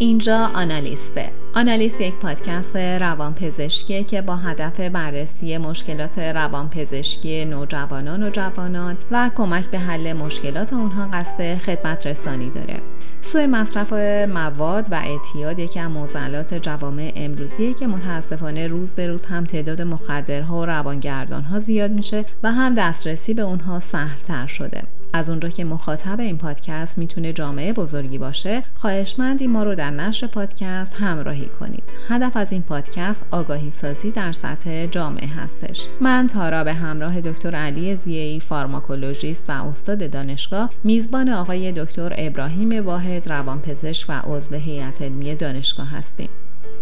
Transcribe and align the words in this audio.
اینجا 0.00 0.50
آنالیسته. 0.54 1.30
آنالیست 1.54 2.00
یک 2.00 2.14
پادکست 2.14 2.76
روانپزشکی 2.76 4.04
که 4.04 4.22
با 4.22 4.36
هدف 4.36 4.80
بررسی 4.80 5.58
مشکلات 5.58 6.18
روانپزشکی 6.18 7.44
نوجوانان 7.44 8.22
و 8.22 8.30
جوانان 8.30 8.96
و 9.10 9.30
کمک 9.34 9.66
به 9.66 9.78
حل 9.78 10.12
مشکلات 10.12 10.72
اونها 10.72 11.08
قصد 11.12 11.58
خدمت 11.58 12.06
رسانی 12.06 12.50
داره. 12.50 12.80
سوء 13.20 13.46
مصرف 13.46 13.92
مواد 14.28 14.88
و 14.90 14.94
اعتیاد 14.94 15.58
یکی 15.58 15.80
از 15.80 15.90
معضلات 15.90 16.54
جوامع 16.54 17.12
امروزیه 17.16 17.74
که 17.74 17.86
متاسفانه 17.86 18.66
روز 18.66 18.94
به 18.94 19.06
روز 19.06 19.24
هم 19.24 19.44
تعداد 19.44 19.82
مخدرها 19.82 20.60
و 20.60 20.66
روانگردانها 20.66 21.58
زیاد 21.58 21.90
میشه 21.90 22.24
و 22.42 22.52
هم 22.52 22.74
دسترسی 22.74 23.34
به 23.34 23.42
اونها 23.42 23.80
سهلتر 23.80 24.46
شده. 24.46 24.82
از 25.12 25.30
اونجا 25.30 25.48
که 25.48 25.64
مخاطب 25.64 26.20
این 26.20 26.38
پادکست 26.38 26.98
می‌تونه 26.98 27.32
جامعه 27.32 27.72
بزرگی 27.72 28.18
باشه 28.18 28.62
خواهشمندی 28.74 29.46
ما 29.46 29.62
رو 29.62 29.74
در 29.74 29.90
نشر 29.90 30.26
پادکست 30.26 30.94
همراهی 30.94 31.48
کنید. 31.60 31.84
هدف 32.08 32.36
از 32.36 32.52
این 32.52 32.62
پادکست 32.62 33.26
آگاهی 33.30 33.70
سازی 33.70 34.10
در 34.10 34.32
سطح 34.32 34.86
جامعه 34.86 35.28
هستش. 35.28 35.86
من 36.00 36.26
تارا 36.26 36.64
به 36.64 36.74
همراه 36.74 37.20
دکتر 37.20 37.54
علی 37.54 37.96
زیایی 37.96 38.40
فارماکولوژیست 38.40 39.44
و 39.48 39.52
استاد 39.52 40.10
دانشگاه 40.10 40.70
میزبان 40.84 41.28
آقای 41.28 41.72
دکتر 41.72 42.14
ابراهیم 42.18 42.86
واحد 42.86 43.28
روانپزشک 43.28 44.06
و 44.08 44.20
عضو 44.24 44.54
هیئت 44.54 45.02
علمی 45.02 45.34
دانشگاه 45.34 45.90
هستیم. 45.90 46.28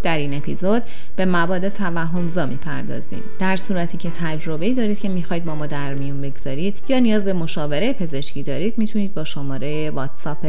در 0.06 0.18
این 0.18 0.34
اپیزود 0.34 0.82
به 1.16 1.24
مواد 1.24 1.68
توهمزا 1.68 2.46
می‌پردازیم 2.46 3.22
در 3.38 3.56
صورتی 3.56 3.98
که 3.98 4.10
تجربه 4.10 4.74
دارید 4.74 4.98
که 4.98 5.08
می‌خواید 5.08 5.44
با 5.44 5.54
ما 5.54 5.66
در 5.66 5.94
میون 5.94 6.20
بگذارید 6.20 6.78
یا 6.88 6.98
نیاز 6.98 7.24
به 7.24 7.32
مشاوره 7.32 7.92
پزشکی 7.92 8.42
دارید 8.42 8.78
می‌تونید 8.78 9.14
با 9.14 9.24
شماره 9.24 9.90
واتساپ 9.90 10.46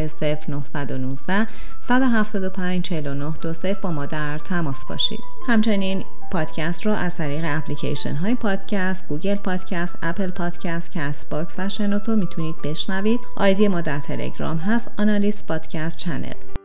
0919 0.49 1.47
175 1.81 2.81
49 2.81 3.33
20 3.44 3.66
با 3.66 3.91
ما 3.91 4.05
در 4.05 4.39
تماس 4.39 4.86
باشید 4.89 5.19
همچنین 5.47 6.03
پادکست 6.31 6.86
رو 6.86 6.92
از 6.92 7.16
طریق 7.16 7.44
اپلیکیشن 7.47 8.16
های 8.16 8.36
پادکست، 8.36 9.08
Google 9.08 9.36
Podcast، 9.36 9.97
Apple 10.03 10.30
Podcast، 10.30 10.92
Castbox 10.92 11.56
و 11.58 11.69
شنوتو 11.69 12.16
می‌تونید 12.16 12.55
بشنوید. 12.64 13.19
آیدی 13.38 13.67
ما 13.67 13.81
در 13.81 13.99
تلگرام 13.99 14.58
هست 14.58 14.92
Analyst 14.97 15.47
Podcast 15.47 15.97
Channel. 15.97 16.56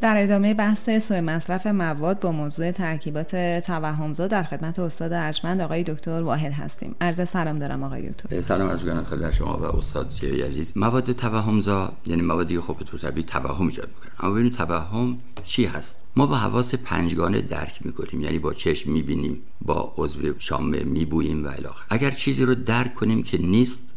در 0.00 0.22
ادامه 0.22 0.54
بحث 0.54 0.90
سوء 0.90 1.20
مصرف 1.20 1.66
مواد 1.66 2.20
با 2.20 2.32
موضوع 2.32 2.70
ترکیبات 2.70 3.36
توهمزا 3.66 4.26
در 4.26 4.42
خدمت 4.42 4.78
استاد 4.78 5.12
ارجمند 5.12 5.60
آقای 5.60 5.82
دکتر 5.82 6.22
واحد 6.22 6.52
هستیم. 6.52 6.94
عرض 7.00 7.28
سلام 7.28 7.58
دارم 7.58 7.82
آقای 7.82 8.08
دکتر. 8.10 8.40
سلام 8.40 8.68
از 8.68 8.82
بگم 8.82 9.04
خدمت 9.04 9.34
شما 9.34 9.56
و 9.56 9.64
استاد 9.64 10.08
زیای 10.08 10.42
عزیز. 10.42 10.72
مواد 10.76 11.12
توهمزا 11.12 11.92
یعنی 12.06 12.22
موادی 12.22 12.60
خب 12.60 12.76
به 12.76 12.84
طور 12.84 13.00
طبیعی 13.00 13.26
توهم 13.26 13.66
ایجاد 13.66 13.88
می‌کنن. 13.88 14.12
اما 14.20 14.34
ببینید 14.34 14.54
توهم 14.54 15.18
چی 15.44 15.64
هست؟ 15.64 16.06
ما 16.16 16.26
با 16.26 16.36
حواس 16.36 16.74
پنجگانه 16.74 17.40
درک 17.40 17.86
می‌کنیم. 17.86 18.22
یعنی 18.22 18.38
با 18.38 18.54
چشم 18.54 18.92
می‌بینیم 18.92 19.38
با 19.62 19.94
عضو 19.96 20.38
شامه 20.38 20.84
میبوییم 20.84 21.44
و 21.44 21.48
الی 21.48 21.68
اگر 21.90 22.10
چیزی 22.10 22.44
رو 22.44 22.54
درک 22.54 22.94
کنیم 22.94 23.22
که 23.22 23.38
نیست 23.38 23.94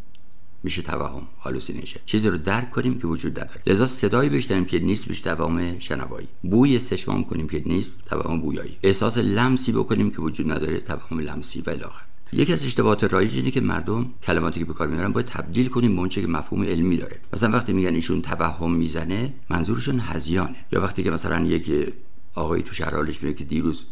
میشه 0.64 0.82
توهم 0.82 1.22
هالوسینیشن 1.42 2.00
چیزی 2.06 2.30
رو 2.30 2.38
درک 2.38 2.72
کنیم 2.72 3.00
که 3.00 3.08
وجود 3.08 3.40
نداره. 3.40 3.62
لذا 3.68 3.86
صدایی 3.86 4.30
بشنویم 4.30 4.66
که 4.66 4.80
نیست 4.80 5.08
میشه 5.08 5.36
توهم 5.36 5.80
شنوایی. 5.80 6.28
بوی 6.44 6.76
استشمام 6.76 7.24
کنیم 7.24 7.48
که 7.50 7.64
نیست 7.66 8.06
توهم 8.06 8.42
بویایی. 8.42 8.78
احساس 8.84 9.18
لمسی 9.18 9.72
بکنیم 9.72 10.12
که 10.12 10.22
وجود 10.22 10.52
نداره 10.52 10.80
توهم 10.80 11.20
لمسی 11.20 11.62
و 11.62 11.70
الی 11.70 11.84
یکی 12.34 12.54
از 12.54 12.66
اشتباهات 12.66 13.04
رایج 13.04 13.36
اینه 13.36 13.52
که 13.52 13.62
مردم 13.62 14.10
کلماتی 14.24 14.60
که 14.60 14.66
به 14.66 14.74
کار 14.74 14.88
می‌برن 14.88 15.12
باید 15.12 15.26
تبدیل 15.26 15.68
کنیم 15.68 15.94
به 15.94 16.00
اونچه 16.00 16.22
که 16.22 16.28
مفهوم 16.28 16.64
علمی 16.64 16.98
داره. 16.98 17.20
مثلا 17.34 17.52
وقتی 17.52 17.74
میگن 17.74 17.96
ایشون 17.96 18.22
توهم 18.22 18.74
می‌زنه 18.74 19.34
منظورشون 19.50 20.00
هزیانه. 20.00 20.56
یا 20.72 20.82
وقتی 20.82 21.04
که 21.04 21.12
مثلا 21.12 21.46
یک 21.46 21.94
آقایی 22.36 22.64
تو 22.64 22.74
شهرالش 22.74 23.24
میگه 23.24 23.38
که 23.38 23.44
دیروز 23.44 23.84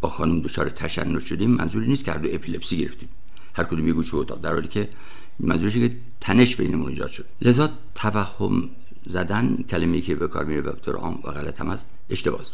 با 0.00 0.08
خانم 0.08 0.40
دچار 0.40 0.68
تشنج 0.68 1.24
شدیم 1.24 1.50
منظوری 1.50 1.86
نیست 1.86 2.04
که 2.04 2.12
هر 2.12 2.20
اپیلپسی 2.24 2.76
گرفتیم. 2.78 3.08
هر 3.54 3.64
کدوم 3.64 3.86
یه 3.86 3.92
گوشه 3.92 4.16
اتاق. 4.16 4.40
در 4.40 4.52
حالی 4.52 4.68
که 4.68 4.88
منظورش 5.40 5.74
که 5.74 5.96
تنش 6.20 6.56
بینمون 6.56 6.88
ایجاد 6.88 7.10
شد. 7.10 7.26
لذا 7.42 7.70
توهم 7.94 8.70
زدن 9.06 9.64
کلمه‌ای 9.70 10.02
که 10.02 10.14
به 10.14 10.28
کار 10.28 10.44
میره 10.44 10.60
به 10.60 10.72
طور 10.72 10.96
عام 10.96 11.14
و 11.24 11.30
غلط 11.30 11.60
هم 11.60 11.68
است. 11.68 11.90
اشتباهه 12.10 12.44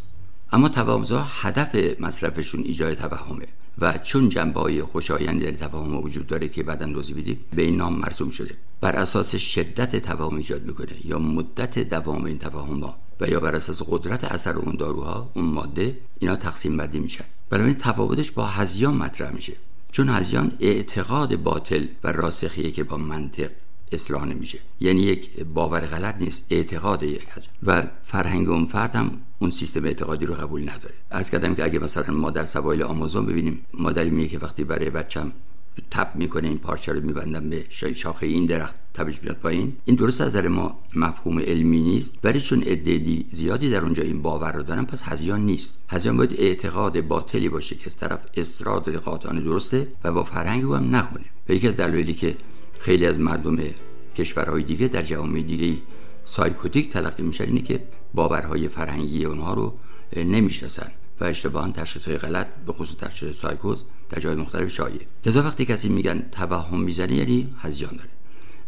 اما 0.53 0.69
توهمزا 0.69 1.23
هدف 1.23 2.01
مصرفشون 2.01 2.61
ایجاد 2.61 2.95
توهمه 2.95 3.47
و 3.79 3.99
چون 3.99 4.29
جنبه 4.29 4.61
های 4.61 4.83
خوشایند 4.83 5.43
در 5.43 5.51
توهم 5.51 5.97
وجود 5.97 6.27
داره 6.27 6.49
که 6.49 6.63
بعدا 6.63 6.87
دوزی 6.87 7.15
بدیم 7.15 7.41
به 7.55 7.63
این 7.63 7.77
نام 7.77 7.99
مرسوم 7.99 8.31
شده. 8.31 8.55
بر 8.81 8.97
اساس 8.97 9.37
شدت 9.37 9.97
توهم 9.97 10.37
ایجاد 10.37 10.63
می‌کنه 10.65 11.07
یا 11.07 11.19
مدت 11.19 11.79
دوام 11.79 12.25
این 12.25 12.39
توهم 12.39 12.81
ها 12.81 12.97
و 13.21 13.29
یا 13.29 13.41
بر 13.41 13.57
اساس 13.57 13.83
قدرت 13.83 14.25
اثر 14.25 14.57
اون 14.57 14.77
داروها 14.77 15.31
اون 15.35 15.45
ماده 15.45 15.99
اینا 16.19 16.37
تقسیم 16.37 16.77
بندی 16.77 16.99
میشن. 16.99 17.25
برای 17.51 17.75
تفاوتش 17.75 18.31
با 18.31 18.47
هزیان 18.47 18.95
مطرح 18.95 19.31
میشه. 19.31 19.53
چون 19.95 20.09
هزیان 20.09 20.53
اعتقاد 20.61 21.37
باطل 21.37 21.87
و 22.05 22.13
راسخیه 22.13 22.71
که 22.71 22.85
با 22.85 22.97
منطق 22.97 23.51
اصلاح 23.93 24.25
نمیشه. 24.25 24.59
یعنی 24.81 25.03
یک 25.03 25.45
باور 25.45 25.81
غلط 25.81 26.15
نیست 26.21 26.47
اعتقاد 26.51 27.03
یک 27.03 27.27
هست 27.31 27.49
و 27.63 27.87
فرهنگ 28.03 28.49
اون 28.49 28.67
فرد 28.67 28.97
هم 28.97 29.11
اون 29.39 29.51
سیستم 29.51 29.85
اعتقادی 29.85 30.27
رو 30.27 30.35
قبول 30.35 30.63
نداره. 30.63 30.95
از 31.11 31.31
کردم 31.31 31.55
که 31.55 31.65
اگه 31.65 31.79
مثلا 31.79 32.15
ما 32.15 32.31
در 32.31 32.45
سوایل 32.45 32.83
آمازون 32.83 33.27
ببینیم 33.27 33.61
مادری 33.75 34.11
میگه 34.11 34.29
که 34.29 34.39
وقتی 34.39 34.65
برای 34.65 34.91
بچم 34.91 35.33
تپ 35.91 36.09
می‌کنه 36.15 36.49
این 36.49 36.59
پارچه 36.59 36.93
رو 36.93 37.01
میبندم 37.01 37.51
به 37.51 37.65
شاخه 37.95 38.27
این 38.27 38.47
درخت 38.47 38.75
تبش 38.95 39.21
بیاد 39.21 39.37
پایین. 39.37 39.77
این 39.85 39.97
درست 39.97 40.21
از 40.21 40.27
نظر 40.27 40.49
ما 40.49 40.79
مفهوم 40.97 41.39
علمی 41.39 41.83
نیست 41.83 42.19
ولی 42.25 42.41
چون 42.41 42.63
عددی 42.63 43.27
زیادی 43.33 43.71
در 43.71 43.83
اونجا 43.83 44.03
این 44.03 44.23
باور 44.23 44.53
رو 44.53 44.63
دارن 44.63 44.85
پس 44.85 45.03
هزیان 45.03 45.47
نیست. 45.47 45.79
هزیان 45.89 46.17
باید 46.17 46.35
اعتقاد 46.39 47.01
باطلی 47.01 47.49
باشه 47.49 47.77
که 47.77 47.91
طرف 47.91 48.21
اصرار 48.37 48.81
قاطعانه 48.81 49.41
درسته 49.41 49.89
و 50.05 50.13
با 50.13 50.25
فرهنگ 50.25 50.63
هم 50.63 50.97
نخونه. 50.97 51.25
و 51.49 51.53
یکی 51.53 51.69
از 51.69 51.77
دلایلی 51.77 52.15
که 52.15 52.37
خیلی 52.79 53.07
از 53.07 53.21
مردم 53.21 53.59
کشورهای 54.17 54.63
دیگه 54.63 54.89
در 54.89 55.03
جوامع 55.03 55.41
دیگه 55.41 55.83
psychotic 56.25 56.93
تلقی 56.93 57.23
میشن 57.23 57.45
اینه 57.45 57.61
که 57.61 57.85
باورهای 58.15 58.69
فرهنگی 58.69 59.25
اونها 59.25 59.55
رو 59.55 59.75
نمی‌شناسن. 60.17 60.91
و 61.21 61.25
اشتباها 61.25 61.71
تشخیص 61.71 62.09
های 62.09 62.17
غلط 62.19 62.47
به 62.67 62.73
خصوص 62.73 62.97
تشخیص 62.97 63.37
سایکوز 63.37 63.85
در 64.15 64.21
جای 64.21 64.35
مختلف 64.35 64.71
شایع. 64.71 65.01
لذا 65.27 65.43
وقتی 65.43 65.65
کسی 65.65 65.89
میگن 65.89 66.23
توهم 66.33 66.81
می‌زنه 66.81 67.15
یعنی 67.15 67.55
هذیان 67.59 67.91
داره. 67.91 68.11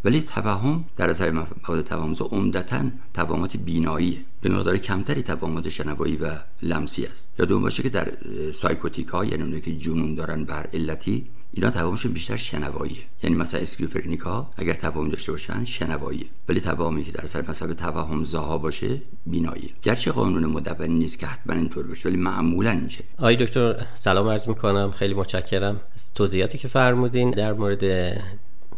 ولی 0.05 0.23
توهم 0.23 0.85
در 0.97 1.11
اثر 1.11 1.31
مواد 1.31 1.85
توهم‌زا 1.85 2.25
عمدتا 2.25 2.85
توهمات 3.15 3.57
بیناییه 3.57 4.19
به 4.41 4.49
مقدار 4.49 4.79
کمتری 4.79 5.23
توهمات 5.23 5.69
شنوایی 5.69 6.17
و 6.17 6.31
لمسی 6.63 7.07
است. 7.07 7.29
یادتون 7.39 7.63
باشه 7.63 7.83
که 7.83 7.89
در 7.89 8.13
psychotic 8.55 9.09
ها 9.09 9.25
یعنی 9.25 9.43
اونایی 9.43 9.61
که 9.61 9.77
جنون 9.77 10.15
دارن 10.15 10.45
به 10.45 10.56
هر 10.56 10.67
علتی 10.75 11.27
اینا 11.53 11.71
توهمشون 11.71 12.13
بیشتر 12.13 12.37
شنواییه. 12.37 12.97
یعنی 13.23 13.37
مثلا 13.37 13.61
اسکیزوفرنیک 13.61 14.21
ها 14.21 14.51
اگر 14.57 14.73
توهم 14.73 15.09
داشته 15.09 15.33
باشن 15.33 15.65
شنواییه. 15.65 16.27
ولی 16.49 16.61
توهمی 16.61 17.05
که 17.05 17.13
در 17.13 17.25
اثر 17.25 17.45
مثلا 17.49 17.75
توهم 17.75 18.25
زاها 18.25 18.59
باشه 18.59 19.03
بیناییه. 19.27 19.71
گرچه 19.83 20.13
قانون 20.13 20.47
مدون 20.47 20.91
نیست 20.91 21.19
که 21.19 21.27
حتما 21.27 21.55
اینطور 21.55 21.87
باشه 21.87 22.09
ولی 22.09 22.19
معمولا 22.19 22.75
میشه 22.75 23.05
آقای 23.19 23.37
دکتر 23.37 23.87
سلام 23.95 24.29
عرض 24.29 24.49
می‌کنم. 24.49 24.91
خیلی 24.91 25.15
متشکرم. 25.15 25.81
توضیحاتی 26.15 26.59
که 26.59 26.69
فرمودین 26.69 27.31
در 27.31 27.53
مورد 27.53 27.83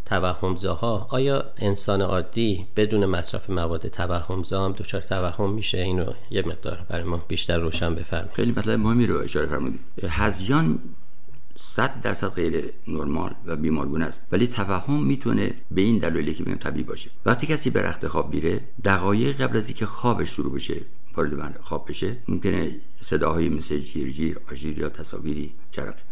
توهمزاها 0.06 1.06
آیا 1.10 1.44
انسان 1.56 2.02
عادی 2.02 2.66
بدون 2.76 3.06
مصرف 3.06 3.50
مواد 3.50 3.88
توهمزا 3.88 4.64
هم 4.64 4.72
دچار 4.72 5.00
توهم 5.00 5.50
میشه؟ 5.52 5.78
اینو 5.78 6.12
یه 6.30 6.42
مقدار 6.46 6.86
برای 6.88 7.04
ما 7.04 7.16
بیشتر 7.28 7.58
روشن 7.58 7.94
بفرمایید. 7.94 8.34
خیلی 8.34 8.52
مطلب 8.52 8.80
مهمی 8.80 9.06
رو 9.06 9.18
اشاره 9.18 9.46
فرمودید. 9.46 9.80
هزیان 10.08 10.78
صد 11.60 12.00
درصد 12.02 12.28
غیر 12.28 12.64
نرمال 12.88 13.34
و 13.46 13.56
بیمارگونه 13.56 14.04
است. 14.04 14.26
ولی 14.32 14.46
توهم 14.46 15.02
می‌تونه 15.02 15.54
به 15.70 15.80
این 15.80 15.98
دلیلی 15.98 16.34
که 16.34 16.44
میگم 16.46 16.58
طبیعی 16.58 16.84
باشه. 16.84 17.10
وقتی 17.26 17.46
کسی 17.46 17.70
به 17.70 17.82
رخت 17.82 18.08
خواب 18.08 18.34
میره 18.34 18.60
دقایق 18.84 19.42
قبل 19.42 19.56
از 19.56 19.68
اینکه 19.68 19.86
خوابش 19.86 20.30
شروع 20.30 20.52
بشه 20.52 20.80
وارد 21.16 21.60
خواب 21.60 21.88
بشه 21.88 22.16
ممکنه 22.28 22.76
صداهایی 23.00 23.48
مثل 23.48 23.78
جیر 23.78 24.12
جیر 24.12 24.38
آژیر 24.50 24.78
یا 24.78 24.88
تصاویری 24.88 25.52
جرقه 25.72 26.02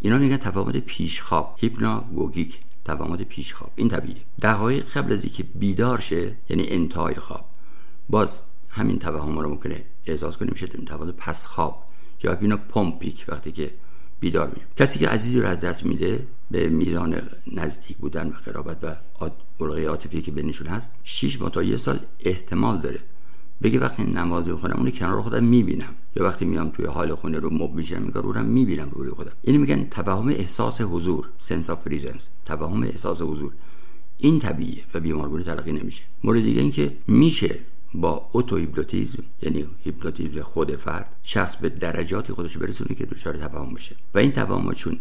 اینا 0.00 0.18
میگن 0.18 0.36
تفاوت 0.36 0.76
پیش 0.76 1.20
خواب 1.20 1.54
هیپناگوگیک 1.58 2.60
توامد 2.84 3.22
پیش 3.22 3.54
خواب 3.54 3.70
این 3.76 3.88
طبیعیه. 3.88 4.22
دقایق 4.42 4.84
قبل 4.84 5.12
از 5.12 5.24
اینکه 5.24 5.42
بیدار 5.42 6.00
شه 6.00 6.32
یعنی 6.48 6.68
انتهای 6.68 7.14
خواب. 7.14 7.44
باز 8.08 8.42
همین 8.70 8.98
توهم 8.98 9.38
رو 9.38 9.48
ممکنه 9.48 9.84
احساس 10.06 10.36
کنیم 10.36 10.52
میشه 10.52 10.66
توهم 10.66 11.10
پس 11.16 11.44
خواب 11.44 11.84
یا 12.22 12.30
hypnopompic 12.30 13.24
وقتی 13.28 13.52
که 13.52 13.70
بیدار 14.20 14.48
میشه 14.48 14.66
کسی 14.76 14.98
که 14.98 15.08
عزیزی 15.08 15.40
رو 15.40 15.46
از 15.46 15.60
دست 15.60 15.86
میده 15.86 16.26
به 16.50 16.68
میزان 16.68 17.22
نزدیک 17.52 17.96
بودن 17.96 18.28
و 18.28 18.32
قرابت 18.44 18.84
و 18.84 18.96
علاقه 19.60 19.84
عاطفی 19.84 20.22
که 20.22 20.30
بینشون 20.32 20.66
هست 20.66 20.92
6 21.04 21.40
ماه 21.40 21.50
تا 21.50 21.62
یه 21.62 21.76
سال 21.76 22.00
احتمال 22.20 22.78
داره. 22.80 22.98
بگه 23.62 23.78
وقتی 23.80 24.04
نماز 24.04 24.48
می‌خونم 24.48 24.76
اون 24.76 24.90
کنار 24.90 25.22
خودم 25.22 25.44
می‌بینم. 25.44 25.94
یا 26.16 26.24
وقتی 26.24 26.44
میام 26.44 26.68
توی 26.68 26.86
هال 26.86 27.14
خونه 27.14 27.38
رو 27.38 27.50
مبل 27.50 27.74
می‌شینم 27.74 28.02
میگم 28.02 28.20
رو 28.20 28.42
می‌بینم 28.42 28.88
روی 28.92 29.10
خودم. 29.10 29.32
اینو 29.42 29.60
میگن 29.60 29.84
توهم 29.90 30.28
احساس 30.28 30.80
حضور 30.80 31.28
sense 31.38 31.70
of 31.70 31.84
presence 31.84 32.28
توهم 32.46 32.82
احساس 32.82 33.22
حضور. 33.22 33.52
این 34.18 34.40
طبیعیه 34.40 34.82
و 34.94 35.00
بیمارگونه 35.00 35.44
تلقی 35.44 35.72
نمیشه. 35.72 36.02
مورد 36.24 36.42
دیگه 36.42 36.60
اینکه 36.60 36.96
میشه 37.06 37.58
با 37.94 38.28
auto 38.32 38.56
هیپنوتیزم 38.56 39.22
یعنی 39.42 39.66
هیپنوتیزم 39.84 40.42
خود 40.42 40.76
فرد 40.76 41.16
شخص 41.22 41.56
به 41.56 41.68
درجاتی 41.68 42.32
خودش 42.32 42.56
برسونه 42.56 42.94
که 42.94 43.06
دچار 43.06 43.36
توهم 43.36 43.74
بشه 43.74 43.96
و 44.14 44.18
این 44.18 44.32
توهم 44.32 44.74
چون 44.74 44.98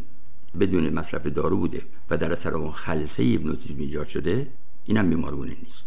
بدون 0.59 0.89
مصرف 0.89 1.27
دارو 1.27 1.57
بوده 1.57 1.81
و 2.09 2.17
در 2.17 2.31
اثر 2.31 2.53
اون 2.53 2.71
خلسه 2.71 3.23
هیپنوتیزم 3.23 3.79
ایجاد 3.79 4.07
شده 4.07 4.47
اینم 4.85 5.09
بیمارگونه 5.09 5.55
نیست. 5.63 5.85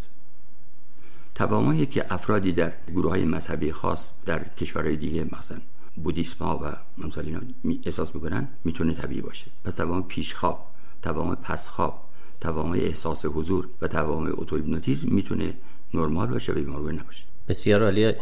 توهمایی 1.35 1.87
که 1.87 2.13
افرادی 2.15 2.53
در 2.53 2.73
گروه 2.95 3.11
های 3.11 3.25
مذهبی 3.25 3.73
خاص 3.73 4.11
در 4.27 4.45
کشورهای 4.45 4.97
دیگه 4.97 5.27
مثلا 5.39 5.59
بودیسم 5.97 6.45
ها 6.45 6.59
و 6.59 6.77
مثلا 7.07 7.25
اینا 7.25 7.41
احساس 7.87 8.15
می‌کنن 8.15 8.49
می‌تونه 8.65 8.95
طبیعی 8.95 9.21
باشه. 9.21 9.47
پس 9.65 9.75
توهم 9.75 10.03
پیش‌خواب 10.03 10.67
توام 11.03 11.35
پسخواب 11.35 12.05
توام 12.41 12.73
احساس 12.73 13.25
حضور 13.25 13.69
و 13.83 13.89
توام 13.89 14.27
اوتوهیپنوتیزم 14.27 15.15
می‌تونه 15.15 15.55
نرمال 15.95 16.27
باشه 16.27 16.53
و 16.53 16.55
بیمار 16.55 16.93
نباشه. 16.93 17.25
بسیار 17.49 17.83
عالی 17.83 18.13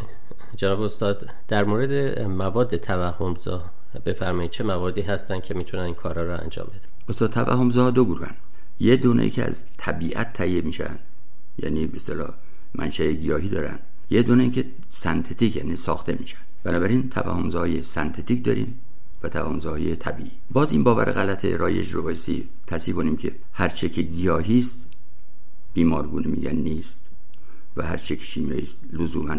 جناب 0.57 0.81
استاد 0.81 1.31
در 1.49 1.65
مورد 1.65 2.19
مواد 2.19 2.77
توهمزا 2.77 3.65
بفرمایید 4.07 4.51
چه 4.51 4.65
موادی 4.65 5.01
هستن 5.01 5.41
که 5.41 5.55
می‌تونن 5.55 5.83
این 5.83 5.95
کارا 5.95 6.23
رو 6.23 6.41
انجام 6.43 6.67
بده 6.67 6.81
استاد 7.09 7.31
توهمزا 7.31 7.91
دو 7.91 8.05
گروهن. 8.05 8.35
یه 8.81 8.97
دونه 8.97 9.23
ای 9.23 9.31
که 9.31 9.45
از 9.45 9.63
طبیعت 9.77 10.33
تهیه 10.33 10.61
میشن 10.61 10.99
یعنی 11.59 11.87
به 11.87 11.97
اصطلاح 11.97 12.31
منشأ 12.75 13.13
گیاهی 13.13 13.49
دارن. 13.49 13.79
یه 14.11 14.23
دونه 14.23 14.51
که 14.51 14.65
سنتتیک 14.89 15.57
یعنی 15.57 15.77
ساخته 15.77 16.17
میشن. 16.21 16.39
بنابراین 16.65 17.11
توهمزهای 17.11 17.83
سنتتیک 17.83 18.45
داریم 18.45 18.81
و 19.23 19.29
توهمزهای 19.29 19.97
طبیعی. 19.97 20.31
باز 20.51 20.73
این 20.73 20.85
باور 20.85 21.13
غلط 21.13 21.45
رایج 21.45 21.95
رو 21.95 22.03
بایستی 22.03 22.49
تصیب 22.67 22.97
کنیم 22.97 23.17
که 23.17 23.33
هر 23.53 23.69
چه 23.69 23.89
که 23.89 24.03
گیاهی 24.03 24.59
است 24.59 24.87
بیمارگونه 25.75 26.27
میگن 26.27 26.57
نیست. 26.57 27.06
و 27.77 27.83
هر 27.83 27.97
چه 27.97 28.17
شیمیایی 28.17 28.69
لزوما 28.93 29.37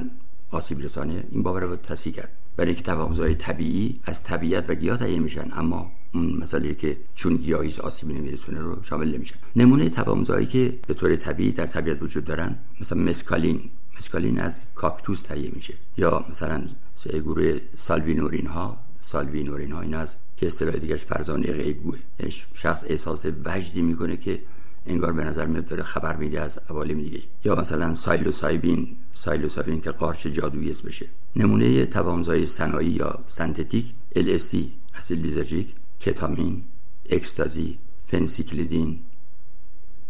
آسیب 0.51 0.81
رسانه 0.81 1.23
این 1.31 1.43
باور 1.43 1.63
رو 1.63 1.75
تصحیح 1.75 2.15
کرد. 2.15 2.31
برای 2.57 2.69
اینکه 2.69 2.83
توهمزهای 2.83 3.35
طبیعی 3.35 3.99
از 4.03 4.23
طبیعت 4.23 4.69
و 4.69 4.75
گیاه 4.75 4.97
تهیه 4.97 5.19
میشن 5.19 5.49
اما 5.53 5.91
اون 6.13 6.37
مسئله 6.41 6.73
که 6.75 6.97
چون 7.15 7.35
گیاهی 7.35 7.73
آسیبی 7.83 8.13
نمیرسونه 8.13 8.61
رو 8.61 8.83
شامل 8.83 9.15
نمیشن. 9.15 9.35
نمونه 9.55 9.89
توامزایی 9.89 10.45
که 10.45 10.79
به 10.87 10.93
طور 10.93 11.15
طبیعی 11.15 11.51
در 11.51 11.65
طبیعت 11.65 12.03
وجود 12.03 12.25
دارن 12.25 12.55
مثلا 12.81 13.01
مسکالین. 13.01 13.61
مسکالین 13.97 14.39
از 14.39 14.61
کاکتوس 14.75 15.21
تهیه 15.21 15.51
میشه. 15.55 15.73
یا 15.97 16.25
مثلا 16.29 16.63
سه 16.95 17.19
گروه 17.19 17.59
salvinorin 17.77 18.47
ها. 18.47 18.77
salvinorin 19.01 19.71
ها 19.71 19.81
این 19.81 19.93
از 19.93 20.15
که 20.37 20.47
اصطلاح 20.47 20.75
دیگهش 20.75 21.01
فرزانه 21.01 21.53
غیبگوه 21.53 21.97
یعنی 22.19 22.33
شخص 22.53 22.83
احساس 22.87 23.25
وجدی 23.45 23.81
می‌کنه 23.81 24.17
که 24.17 24.39
انگار 24.87 25.13
به 25.13 25.23
نظر 25.23 25.45
میاد 25.45 25.67
داره 25.67 25.83
خبر 25.83 26.15
میده 26.15 26.41
از 26.41 26.59
عوالم 26.69 27.01
دیگه. 27.01 27.21
یا 27.43 27.55
مثلا 27.55 27.95
psilocybin 27.95 28.88
psilocybin 29.13 29.81
که 29.81 29.91
قارچ 29.91 30.27
جادویی 30.27 30.75
بشه. 30.85 31.05
نمونه 31.35 31.85
توهم‌زای 31.85 32.45
صناعی 32.45 32.91
یا 32.91 33.19
synthetic 33.27 33.85
LSD 34.15 34.55
اسید 34.97 35.21
لیزرژیک 35.21 35.67
کتامین 35.99 36.63
اکستازی 37.09 37.77
فنسیکلیدین 38.07 38.99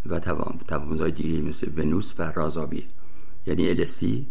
و 0.06 0.20
توهم‌زاهای 0.68 1.12
دیگه 1.12 1.42
مثل 1.42 1.72
ونوس 1.78 2.14
و 2.20 2.32
رازابی. 2.36 2.88
یعنی 3.46 3.70
الستی 3.70 4.28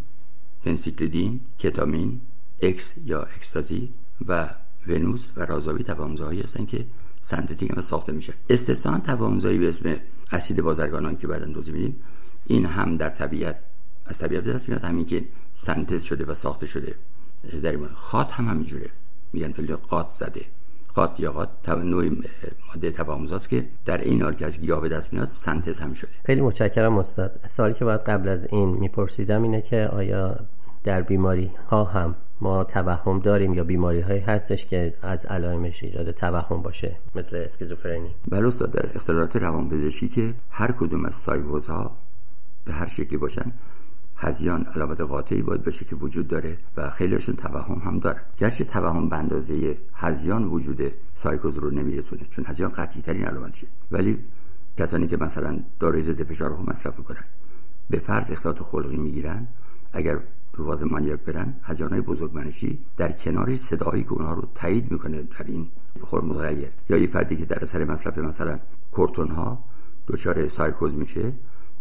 فنسیکلیدین 0.64 1.40
کتامین 1.58 2.20
اکس 2.62 2.94
یا 3.04 3.22
اکستازی 3.22 3.88
و 4.28 4.50
ونوس 4.87 5.31
و 5.37 5.40
رازابی 5.40 5.84
توامزهایی 5.84 6.40
هستن 6.40 6.66
که 6.66 6.87
سنتتیک 7.20 7.70
هم 7.70 7.81
ساخته 7.81 8.12
میشه. 8.12 8.34
استثنا 8.50 8.98
توامزهایی 8.98 9.58
به 9.58 9.69
اسم 9.69 9.96
اسید 10.32 10.62
بازرگانان 10.62 11.17
که 11.17 11.26
بعدا 11.26 11.46
دوزی 11.46 11.73
میدیم 11.73 11.96
این 12.46 12.67
هم 12.67 12.96
در 12.96 13.11
طبیعت 13.11 13.56
از 14.06 14.19
طبیعت 14.19 14.44
دست 14.44 14.69
میاد. 14.69 14.84
همین 14.84 15.06
که 15.06 15.25
سنتز 15.55 16.02
شده 16.02 16.25
و 16.25 16.34
ساخته 16.34 16.67
شده. 16.67 16.94
در 17.62 17.73
این 17.73 17.87
خاط 17.94 18.32
هم 18.32 18.49
همینجوره. 18.49 18.90
میگن 19.32 19.52
فیل 19.52 19.76
قاط 19.76 20.08
زده. 20.08 20.44
قات 20.94 21.20
یا 21.20 21.32
قات 21.32 21.69
نوع 21.69 22.11
ماده 22.69 22.90
تواموزاست 22.90 23.49
که 23.49 23.69
در 23.84 23.99
این 23.99 24.23
حال 24.23 24.34
که 24.34 24.46
از 24.46 24.61
گیاه 24.61 24.81
به 24.81 24.88
دست 24.88 25.12
میاد 25.12 25.28
سنتز 25.28 25.78
هم 25.78 25.94
شده. 25.94 26.11
خیلی 26.25 26.40
متشکرم 26.40 26.99
استاد. 26.99 27.40
سالی 27.46 27.75
که 27.75 27.84
باید 27.84 28.00
قبل 28.00 28.29
از 28.29 28.46
این 28.52 28.69
میپرسیدم 28.69 29.43
اینه 29.43 29.61
که 29.61 29.88
آیا 29.93 30.38
در 30.84 31.02
بیماری 31.02 31.50
ها 31.69 31.84
هم 31.84 32.17
ما 32.41 32.65
توهم 32.65 33.19
داریم 33.19 33.55
یا 33.55 33.65
بیماری 33.65 34.00
های 34.00 34.19
هستش 34.19 34.67
که 34.67 34.94
از 35.03 35.27
علائمش 35.27 35.85
ایجاد 35.85 36.11
توهم 36.11 36.62
باشه 36.62 36.97
مثل 37.15 37.37
اسکیزوفرنی. 37.37 38.15
بله 38.29 38.47
استاد 38.47 38.71
در 38.71 38.87
اختلالات 38.94 39.37
روانپزشکی 39.37 40.09
که 40.09 40.35
هر 40.50 40.73
کدوم 40.73 41.05
از 41.05 41.15
سایکوزها 41.15 41.97
به 42.65 42.73
هر 42.73 42.87
شکلی 42.87 43.19
باشن 43.19 43.53
هزیان 44.17 44.62
علامت 44.75 45.00
قاطعی 45.00 45.43
باید 45.43 45.65
باشه 45.65 45.85
که 45.85 45.97
وجود 45.97 46.29
داره 46.29 46.59
و 46.77 46.91
خیلیشون 46.91 47.37
توهم 47.37 47.79
هم 47.79 47.99
داره. 47.99 48.21
گرچه 48.39 48.65
توهم 48.65 49.09
به 49.09 49.17
اندازه 49.17 49.79
هزیان 49.94 50.44
وجود 50.44 50.93
سایکوز 51.15 51.59
رو 51.59 51.71
نمیرسونه 51.71 52.23
چون 52.31 52.44
هزیان 52.49 52.71
قطعی 52.71 53.03
ترین 53.03 53.25
علامتشه. 53.25 53.67
ولی 53.91 54.19
کسانی 54.79 55.06
که 55.06 55.17
مثلا 55.17 55.61
داروی 55.81 56.03
ضد 56.03 56.22
فشار 56.22 56.51
رو 56.51 56.56
خب 56.56 56.99
می‌کنن 56.99 57.25
به 57.91 57.99
فرض 57.99 58.31
اختلالات 58.31 58.63
خلقی 58.63 58.96
می‌گیرن 58.96 59.46
اگر 59.93 60.20
رو 60.56 60.65
فاز 60.65 60.82
maniac 60.82 61.20
برن 61.20 61.55
هذیان 61.63 61.91
های 61.91 62.01
بزرگمنشی 62.01 62.84
در 62.96 63.13
کنارش 63.13 63.58
صدایی 63.58 64.05
که 64.05 64.13
اونها 64.13 64.32
رو 64.32 64.48
تایید 64.55 64.93
می‌کنه 64.93 65.22
در 65.22 65.44
این 65.46 65.69
خور 66.01 66.53
یا 66.89 66.96
یه 66.96 67.06
فردی 67.06 67.36
که 67.36 67.44
در 67.44 67.58
اثر 67.63 67.84
مصرف 67.84 68.19
مثلا 68.19 68.58
کورتون 68.93 69.29
ها 69.29 69.65
دچار 70.08 70.48
سایکوز 70.48 70.94
میشه 70.94 71.32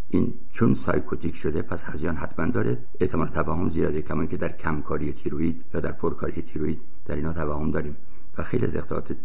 این 0.09 0.33
چون 0.51 0.73
psychotic 0.73 1.35
شده 1.35 1.61
پس 1.61 1.83
هذیان 1.83 2.15
حتما 2.15 2.45
داره. 2.45 2.77
احتمال 2.99 3.27
توهم 3.27 3.69
زیاده 3.69 4.01
کما 4.01 4.25
که 4.25 4.37
در 4.37 4.51
کمکاری 4.51 5.13
تیروید 5.13 5.65
یا 5.73 5.79
در 5.79 5.91
پرکاری 5.91 6.41
تیروید 6.41 6.81
در 7.05 7.15
اینا 7.15 7.33
توهم 7.33 7.71
داریم. 7.71 7.95
و 8.37 8.43
خیلی 8.43 8.65
از 8.65 8.75
اختلالات 8.75 9.15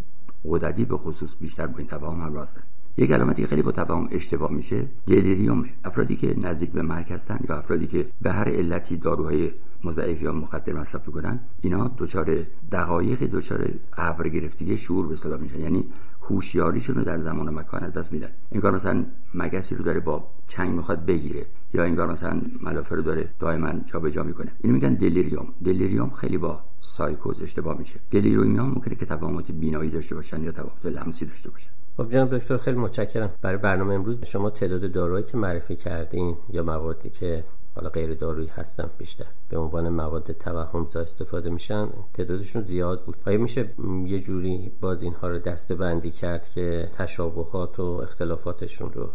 غددی 0.44 0.84
به 0.84 0.96
خصوص 0.96 1.34
بیشتر 1.40 1.66
با 1.66 1.78
این 1.78 1.86
توهم 1.86 2.20
هم 2.20 2.34
راستن 2.34 2.62
یک 2.96 3.10
علامتی 3.10 3.46
خیلی 3.46 3.62
با 3.62 3.72
توهم 3.72 4.08
اشتباه 4.10 4.52
میشه 4.52 4.88
دلیریومه 5.06 5.68
افرادی 5.84 6.16
که 6.16 6.40
نزدیک 6.40 6.70
به 6.70 6.82
مرگ 6.82 7.12
هستن 7.12 7.38
یا 7.48 7.56
افرادی 7.56 7.86
که 7.86 8.06
به 8.22 8.32
هر 8.32 8.48
علتی 8.48 8.96
داروهای 8.96 9.50
مضاعف 9.84 10.22
یا 10.22 10.32
مخدر 10.32 10.72
مصرف 10.72 11.06
می‌کنن 11.06 11.40
اینا 11.60 11.90
دچار 11.98 12.36
دقایق 12.72 13.22
دچار 13.22 13.68
ابر 13.96 14.28
گرفتگی 14.28 14.76
شعور 14.76 15.06
به 15.06 15.16
صدا 15.16 15.36
میشن. 15.36 15.60
یعنی 15.60 15.84
هوشیاریشون 16.22 16.96
رو 16.96 17.02
در 17.02 17.18
زمان 17.18 17.48
و 17.48 17.52
مکان 17.52 17.82
از 17.82 17.94
دست 17.94 18.12
میدن. 18.12 18.28
انگار 18.52 18.74
مثلا 18.74 19.06
مگسی 19.34 19.74
رو 19.74 19.84
داره 19.84 20.00
با 20.00 20.28
چنگ 20.48 20.74
می‌خواد 20.74 21.06
بگیره 21.06 21.46
یا 21.74 21.84
انگار 21.84 22.10
مثلا 22.10 22.40
ملافه 22.62 22.94
رو 22.94 23.02
داره 23.02 23.30
دائما 23.38 23.72
جابجا 23.72 24.22
می‌کنه. 24.22 24.52
اینو 24.60 24.74
میگن 24.74 24.94
دلیریوم. 24.94 25.46
دلیریوم 25.64 26.10
خیلی 26.10 26.38
با 26.38 26.62
سایکوز 26.80 27.42
اشتباه 27.42 27.78
میشه. 27.78 28.00
دلیریوم 28.10 28.60
ممکنه 28.60 28.94
که 28.94 29.06
توهمات 29.06 29.50
بینایی 29.50 29.90
داشته 29.90 30.14
باشن 30.14 30.42
یا 30.42 30.52
توهمات 30.52 30.86
لمسی 30.86 31.26
داشته 31.26 31.50
باشن. 31.50 31.70
خب 32.00 32.08
جناب 32.08 32.38
دکتر 32.38 32.56
خیلی 32.56 32.76
متشکرم. 32.76 33.30
برای 33.42 33.56
برنامه 33.56 33.94
امروز 33.94 34.24
شما 34.24 34.50
تعداد 34.50 34.92
داروهایی 34.92 35.24
که 35.24 35.36
معرفی 35.36 35.76
کردین 35.76 36.36
یا 36.52 36.62
موادی 36.62 37.10
که 37.10 37.44
حالا 37.74 37.88
غیر 37.88 38.14
دارویی 38.14 38.46
هستن 38.46 38.90
بیشتر 38.98 39.26
به 39.48 39.58
عنوان 39.58 39.88
مواد 39.88 40.32
توهمزا 40.32 41.00
استفاده 41.00 41.50
میشن 41.50 41.88
تعدادشون 42.14 42.62
زیاد 42.62 43.04
بود. 43.04 43.16
آیا 43.26 43.38
میشه 43.38 43.74
یه 44.06 44.20
جوری 44.20 44.72
باز 44.80 45.02
اینها 45.02 45.28
رو 45.28 45.38
دسته 45.38 45.74
بندی 45.74 46.10
کرد 46.10 46.48
که 46.48 46.88
تشابهات 46.92 47.80
و 47.80 47.82
اختلافاتشون 47.82 48.92
رو 48.92 49.10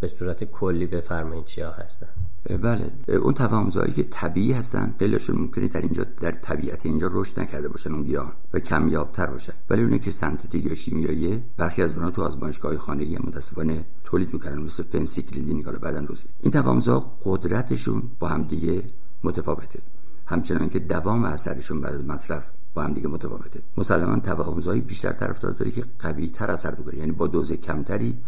به 0.00 0.08
صورت 0.08 0.44
کلی 0.44 0.86
بفرمایید 0.86 1.44
چیا 1.44 1.70
هستن؟ 1.70 2.08
بله. 2.48 2.92
اون 3.08 3.34
توامزایی 3.34 3.92
که 3.92 4.02
طبیعی 4.02 4.52
هستن 4.52 4.94
خیلیشون 4.98 5.36
ممکنه 5.36 5.68
در 5.68 5.80
اینجا 5.80 6.04
در 6.20 6.30
طبیعت 6.30 6.86
اینجا 6.86 7.10
رشد 7.12 7.40
نکرده 7.40 7.68
باشن 7.68 7.92
اون 7.92 8.02
گیاه 8.02 8.32
و 8.52 8.58
کمیابتر 8.58 9.26
باشن 9.26 9.52
ولی 9.70 9.82
اونه 9.82 9.98
که 9.98 10.10
سنتتیک 10.10 10.66
یا 10.66 10.74
شیمیایی 10.74 11.42
برخی 11.56 11.82
از 11.82 11.94
اونها 11.94 12.10
تو 12.10 12.22
آزمایشگاه 12.22 12.78
خانگی 12.78 13.18
متاسفانه 13.24 13.84
تولید 14.04 14.32
می‌کنن 14.34 14.62
مثل 14.62 14.82
فنسیکلیدین 14.82 15.62
که 15.62 15.70
بعدن 15.70 16.06
روزی. 16.06 16.24
این 16.40 16.52
توامزا 16.52 17.12
قدرتشون 17.24 18.02
با 18.18 18.28
هم 18.28 18.42
دیگه 18.42 18.82
متفاوته. 19.24 19.78
همچنان 20.26 20.68
که 20.68 20.78
دوام 20.78 21.24
اثرشون 21.24 21.80
بعد 21.80 21.94
از 21.94 22.04
مصرف 22.04 22.44
با 22.74 22.82
هم 22.82 22.92
دیگه 22.92 23.08
متفاوته. 23.08 23.60
مسلما 23.76 24.18
توامزایی 24.18 24.80
بیشتر 24.80 25.12
طرفدار 25.12 25.52
داره 25.52 25.70
که 25.70 25.84
قوی 25.98 26.28
تر 26.28 26.50
اثر 26.50 26.70
بکنه 26.70 26.98
یعنی 26.98 27.12
با 27.12 27.26
دوز 27.26 27.52
کمتری 27.52 28.18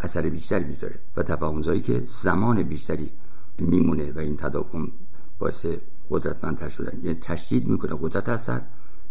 اثر 0.00 0.22
بیشتری 0.22 0.64
می‌ذاره 0.64 0.94
و 1.16 1.22
توهمزایی 1.22 1.80
که 1.80 2.02
زمان 2.06 2.62
بیشتری 2.62 3.10
میمونه 3.58 4.12
و 4.12 4.18
این 4.18 4.36
تداوم 4.36 4.92
باعث 5.38 5.66
قدرتمندتر 6.10 6.68
شدن. 6.68 7.00
یعنی 7.02 7.18
تشدید 7.20 7.68
می‌کنه 7.68 7.98
قدرت 8.00 8.28
اثر 8.28 8.60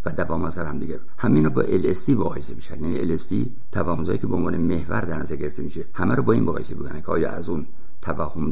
و 0.05 0.11
دوام 0.11 0.43
اثر 0.43 0.65
هم 0.65 0.79
دیگه. 0.79 0.99
همین 1.17 1.43
رو 1.43 1.49
با 1.49 1.63
LSD 1.63 2.09
مقایسه 2.09 2.53
میشن 2.53 2.83
یعنی 2.83 3.17
LSD 3.17 3.33
توهمزایی 3.71 4.17
که 4.17 4.27
به 4.27 4.35
عنوان 4.35 4.57
محور 4.57 5.01
در 5.01 5.17
نظر 5.17 5.35
گرفته 5.35 5.63
میشه 5.63 5.85
همه 5.93 6.15
رو 6.15 6.23
با 6.23 6.33
این 6.33 6.43
مقایسه 6.43 6.75
می‌کنن 6.75 7.01
که 7.01 7.07
آیا 7.07 7.31
از 7.31 7.49
اون 7.49 7.67
توهم 8.01 8.51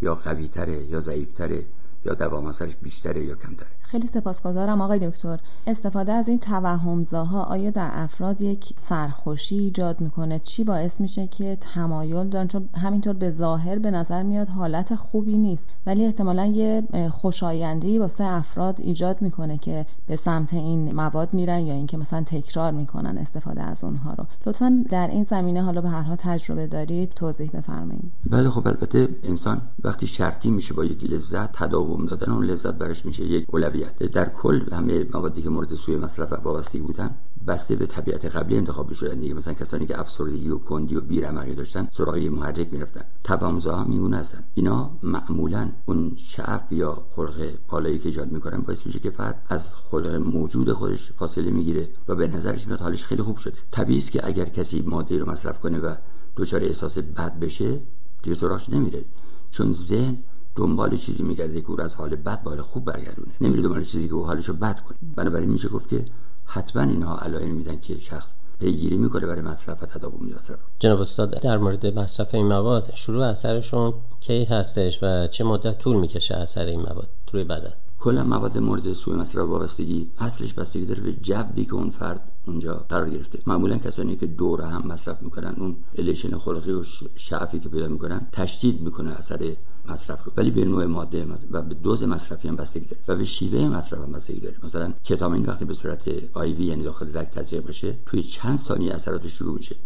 یا 0.00 0.14
قوی 0.14 0.48
تره 0.48 0.84
یا 0.84 1.00
ضعیف 1.00 1.32
تره 1.32 1.66
یا 2.04 2.14
دوام 2.14 2.46
اثرش 2.46 2.76
بیشتره 2.76 3.24
یا 3.24 3.34
کمتره. 3.34 3.68
خیلی 3.90 4.06
سپاسگزارم 4.06 4.80
آقای 4.80 5.10
دکتر. 5.10 5.40
استفاده 5.66 6.12
از 6.12 6.28
این 6.28 6.38
توهمزاها 6.38 7.42
آیا 7.42 7.70
در 7.70 7.90
افراد 7.92 8.40
یک 8.40 8.72
سرخوشی 8.76 9.58
ایجاد 9.58 10.00
می‌کنه؟ 10.00 10.38
چی 10.38 10.64
باعث 10.64 11.00
میشه 11.00 11.26
که 11.26 11.58
تمایل 11.60 12.28
دارن؟ 12.28 12.48
چون 12.48 12.68
همینطور 12.74 13.12
به 13.12 13.30
ظاهر 13.30 13.78
به 13.78 13.90
نظر 13.90 14.22
میاد 14.22 14.48
حالت 14.48 14.94
خوبی 14.94 15.38
نیست 15.38 15.68
ولی 15.86 16.04
احتمالا 16.04 16.46
یه 16.46 16.82
خوشایندی 17.10 17.98
واسه 17.98 18.24
افراد 18.24 18.80
ایجاد 18.80 19.22
می‌کنه 19.22 19.58
که 19.58 19.86
به 20.06 20.16
سمت 20.16 20.54
این 20.54 20.92
مواد 20.92 21.34
میرن 21.34 21.60
یا 21.60 21.74
اینکه 21.74 21.96
مثلا 21.96 22.22
تکرار 22.22 22.72
می‌کنن 22.72 23.18
استفاده 23.18 23.62
از 23.62 23.84
اونها 23.84 24.14
رو. 24.14 24.26
لطفا 24.46 24.84
در 24.90 25.08
این 25.08 25.24
زمینه 25.24 25.62
حالا 25.62 25.80
به 25.80 25.88
هر 25.88 26.02
حال 26.02 26.16
تجربه 26.16 26.66
دارید 26.66 27.10
توضیح 27.10 27.50
بفرمایید. 27.50 28.12
بله 28.30 28.50
خب 28.50 28.66
البته 28.68 29.08
انسان 29.22 29.60
وقتی 29.84 30.06
شرطی 30.06 30.50
میشه 30.50 30.74
با 30.74 30.84
یک 30.84 31.04
لذت 31.04 31.52
تداوم 31.52 32.06
دادن 32.06 32.32
اون 32.32 32.44
لذت 32.44 32.74
برش 32.74 33.06
میشه 33.06 33.24
یک 33.24 33.46
اولویت 33.84 34.12
در 34.12 34.28
کل 34.28 34.72
همه 34.72 35.06
موادی 35.14 35.42
که 35.42 35.50
مورد 35.50 35.74
سوی 35.74 35.96
مصرف 35.96 36.32
و 36.32 36.36
وابستگی 36.36 36.80
بودن 36.80 37.14
بسته 37.46 37.76
به 37.76 37.86
طبیعت 37.86 38.24
قبلی 38.24 38.56
انتخاب 38.56 38.92
شدن 38.92 39.18
دیگه. 39.18 39.34
مثلا 39.34 39.54
کسانی 39.54 39.86
که 39.86 40.00
افسردگی 40.00 40.48
و 40.48 40.58
کندی 40.58 40.96
و 40.96 41.00
بیرمقی 41.00 41.54
داشتن 41.54 41.88
سراغ 41.90 42.16
یه 42.16 42.30
محرک 42.30 42.72
می‌رفتن. 42.72 43.04
توامزا 43.24 43.76
هم 43.76 43.90
میگونه 43.90 44.16
هستن. 44.16 44.44
اینا 44.54 44.90
معمولا 45.02 45.70
اون 45.86 46.12
شعف 46.16 46.72
یا 46.72 47.02
خلق 47.10 47.48
بالایی 47.68 47.98
که 47.98 48.08
ایجاد 48.08 48.32
می‌کنن 48.32 48.60
باعث 48.60 48.86
میشه 48.86 48.98
که 48.98 49.10
فرد 49.10 49.42
از 49.48 49.74
خلق 49.74 50.14
موجود 50.14 50.72
خودش 50.72 51.12
فاصله 51.12 51.50
می‌گیره 51.50 51.88
و 52.08 52.14
به 52.14 52.26
نظرش 52.26 52.66
میاد 52.66 52.80
حالش 52.80 53.04
خیلی 53.04 53.22
خوب 53.22 53.36
شده. 53.36 53.54
طبیعی 53.70 53.98
است 53.98 54.10
که 54.10 54.26
اگر 54.26 54.44
کسی 54.44 54.82
ماده 54.86 55.18
رو 55.18 55.30
مصرف 55.30 55.60
کنه 55.60 55.78
و 55.78 55.94
دچار 56.36 56.64
احساس 56.64 56.98
بد 56.98 57.38
بشه 57.38 57.80
دیگه 58.22 58.36
سراغش 58.36 58.70
نمیره. 58.70 59.04
چون 59.50 59.72
ذهن 59.72 60.16
دنبال 60.60 60.96
چیزی 60.96 61.22
میگرده 61.22 61.60
که 61.60 61.70
او 61.70 61.80
از 61.80 61.94
حال 61.94 62.16
بد 62.16 62.42
به 62.42 62.62
خوب 62.62 62.84
برگردونه. 62.84 63.32
نمیره 63.40 63.62
دنبال 63.62 63.84
چیزی 63.84 64.08
که 64.08 64.14
او 64.14 64.26
حالشو 64.26 64.52
بد 64.52 64.80
کنه. 64.80 64.98
بنابراین 65.16 65.50
میشه 65.50 65.68
گفت 65.68 65.88
که 65.88 66.04
حتما 66.44 66.82
اینها 66.82 67.18
علائم 67.18 67.54
میدن 67.54 67.80
که 67.80 67.98
شخص 67.98 68.34
پیگیری 68.58 68.96
می‌کنه 68.96 69.26
برای 69.26 69.42
مصرف 69.42 69.82
و 69.82 69.86
تداوم 69.86 70.26
مصرف 70.36 70.58
جناب 70.78 71.00
استاد 71.00 71.40
در 71.42 71.58
مورد 71.58 71.86
مصرف 71.86 72.34
این 72.34 72.46
مواد 72.46 72.94
شروع 72.94 73.24
اثرشون 73.24 73.94
کی 74.20 74.44
هستش 74.44 74.98
و 75.02 75.26
چه 75.26 75.44
مدت 75.44 75.78
طول 75.78 75.96
می‌کشه 75.96 76.34
اثر 76.34 76.64
این 76.64 76.80
مواد 76.80 77.08
روی 77.32 77.44
بدن؟ 77.44 77.72
کلا 78.00 78.24
مواد 78.24 78.58
مورد 78.58 78.92
سوء 78.92 79.16
مصرف 79.16 79.48
وابستگی 79.48 80.10
اصلش 80.18 80.52
بستگی 80.52 80.84
داره 80.84 81.00
به 81.00 81.12
جوی 81.12 81.64
که 81.64 81.74
اون 81.74 81.90
فرد 81.90 82.20
اونجا 82.46 82.84
قرار 82.88 83.10
گرفته. 83.10 83.38
معمولا 83.46 83.78
کسانی 83.78 84.16
که 84.16 84.26
دور 84.26 84.60
هم 84.62 84.82
مصرف 84.88 85.22
می‌کنن 85.22 85.54
اون 85.58 85.76
الیشن 85.98 86.38
خلقی 86.38 86.72
و 86.72 86.82
شعفی 87.16 87.58
که 87.58 87.68
پیدا 87.68 87.88
می‌کنن 87.88 88.26
تشدید 88.32 88.80
می‌کنه 88.80 89.10
اثر 89.10 89.56
مصرف 89.90 90.24
رو. 90.24 90.32
ولی 90.36 90.50
به 90.50 90.64
نوع 90.64 90.86
ماده 90.86 91.26
و 91.50 91.62
به 91.62 91.74
دوز 91.74 92.04
مصرفی 92.04 92.48
هم 92.48 92.56
بستگی 92.56 92.86
داره. 92.86 93.02
و 93.08 93.16
به 93.16 93.24
شیوه 93.24 93.68
مصرف 93.68 93.98
هم 93.98 94.12
بستگی 94.12 94.40
داره. 94.40 94.56
مثلا 94.62 94.92
کتامین 95.04 95.46
وقتی 95.46 95.64
به 95.64 95.74
صورت 95.74 96.08
آی 96.34 96.52
وی 96.52 96.64
یعنی 96.64 96.82
داخل 96.84 97.16
رگ 97.16 97.28
تزریق 97.28 97.66
بشه 97.66 97.96
توی 98.06 98.22
چند 98.22 98.58
ثانیه 98.58 98.94
اثراتش 98.94 99.32
شروع 99.32 99.54
میشه. 99.54 99.76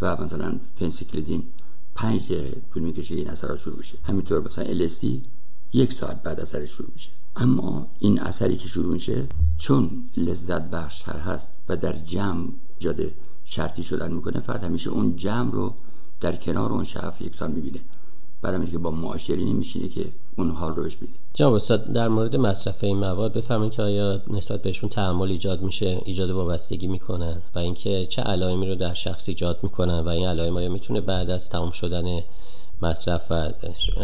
و 0.00 0.22
مثلا 0.24 0.54
فنسیکلیدین 0.78 1.42
پنج 1.94 2.24
دقیقه 2.24 2.62
طول 2.74 2.82
می‌کشه 2.82 3.14
این 3.14 3.30
اثرات 3.30 3.58
شروع 3.58 3.76
بشه. 3.78 3.98
همینطور 4.04 4.44
مثلا 4.46 4.64
LSD 4.64 5.06
یک 5.72 5.92
ساعت 5.92 6.22
بعد 6.22 6.40
اثرش 6.40 6.70
شروع 6.70 6.88
میشه. 6.92 7.10
اما 7.36 7.86
این 7.98 8.20
اثری 8.20 8.56
که 8.56 8.68
شروع 8.68 8.92
میشه 8.92 9.26
چون 9.58 9.90
لذت 10.16 10.70
بخشتر 10.70 11.18
هست 11.18 11.50
و 11.68 11.76
در 11.76 11.92
جمع 11.92 12.48
جاده 12.78 13.14
شرطی 13.44 13.82
شدن 13.82 14.12
می‌کنه 14.12 14.40
فرد 14.40 14.64
همیشه 14.64 14.90
اون 14.90 15.16
جمع 15.16 15.52
رو 15.52 15.74
در 16.20 16.36
کنار 16.36 16.72
اون 16.72 16.84
شعف 16.84 17.22
یکسان 17.22 17.50
می‌بینه. 17.50 17.80
برای 18.42 18.66
که 18.66 18.78
با 18.78 18.90
معاشری 18.90 19.44
نمیشینه 19.44 19.88
که 19.88 20.04
اون 20.36 20.50
حال 20.50 20.74
رو 20.74 20.82
بهش 20.82 20.96
جناب 21.34 21.54
استاد 21.54 21.92
در 21.92 22.08
مورد 22.08 22.36
مصرف 22.36 22.84
این 22.84 22.96
مواد 22.96 23.32
بفرمایید 23.32 23.72
که 23.72 23.82
آیا 23.82 24.22
نسبت 24.30 24.62
بهشون 24.62 24.90
تحمل 24.90 25.30
ایجاد 25.30 25.62
میشه 25.62 26.02
ایجاد 26.04 26.30
وابستگی 26.30 26.86
می‌کنن 26.86 27.42
و 27.54 27.58
اینکه 27.58 28.06
چه 28.06 28.22
علائمی 28.22 28.68
رو 28.68 28.74
در 28.74 28.94
شخص 28.94 29.28
ایجاد 29.28 29.58
می‌کنن 29.62 30.00
و 30.00 30.08
این 30.08 30.26
علائم 30.26 30.56
آیا 30.56 30.68
می‌تونه 30.68 31.00
بعد 31.00 31.30
از 31.30 31.50
تمام 31.50 31.70
شدن 31.70 32.22
مصرف 32.82 33.30
و 33.30 33.52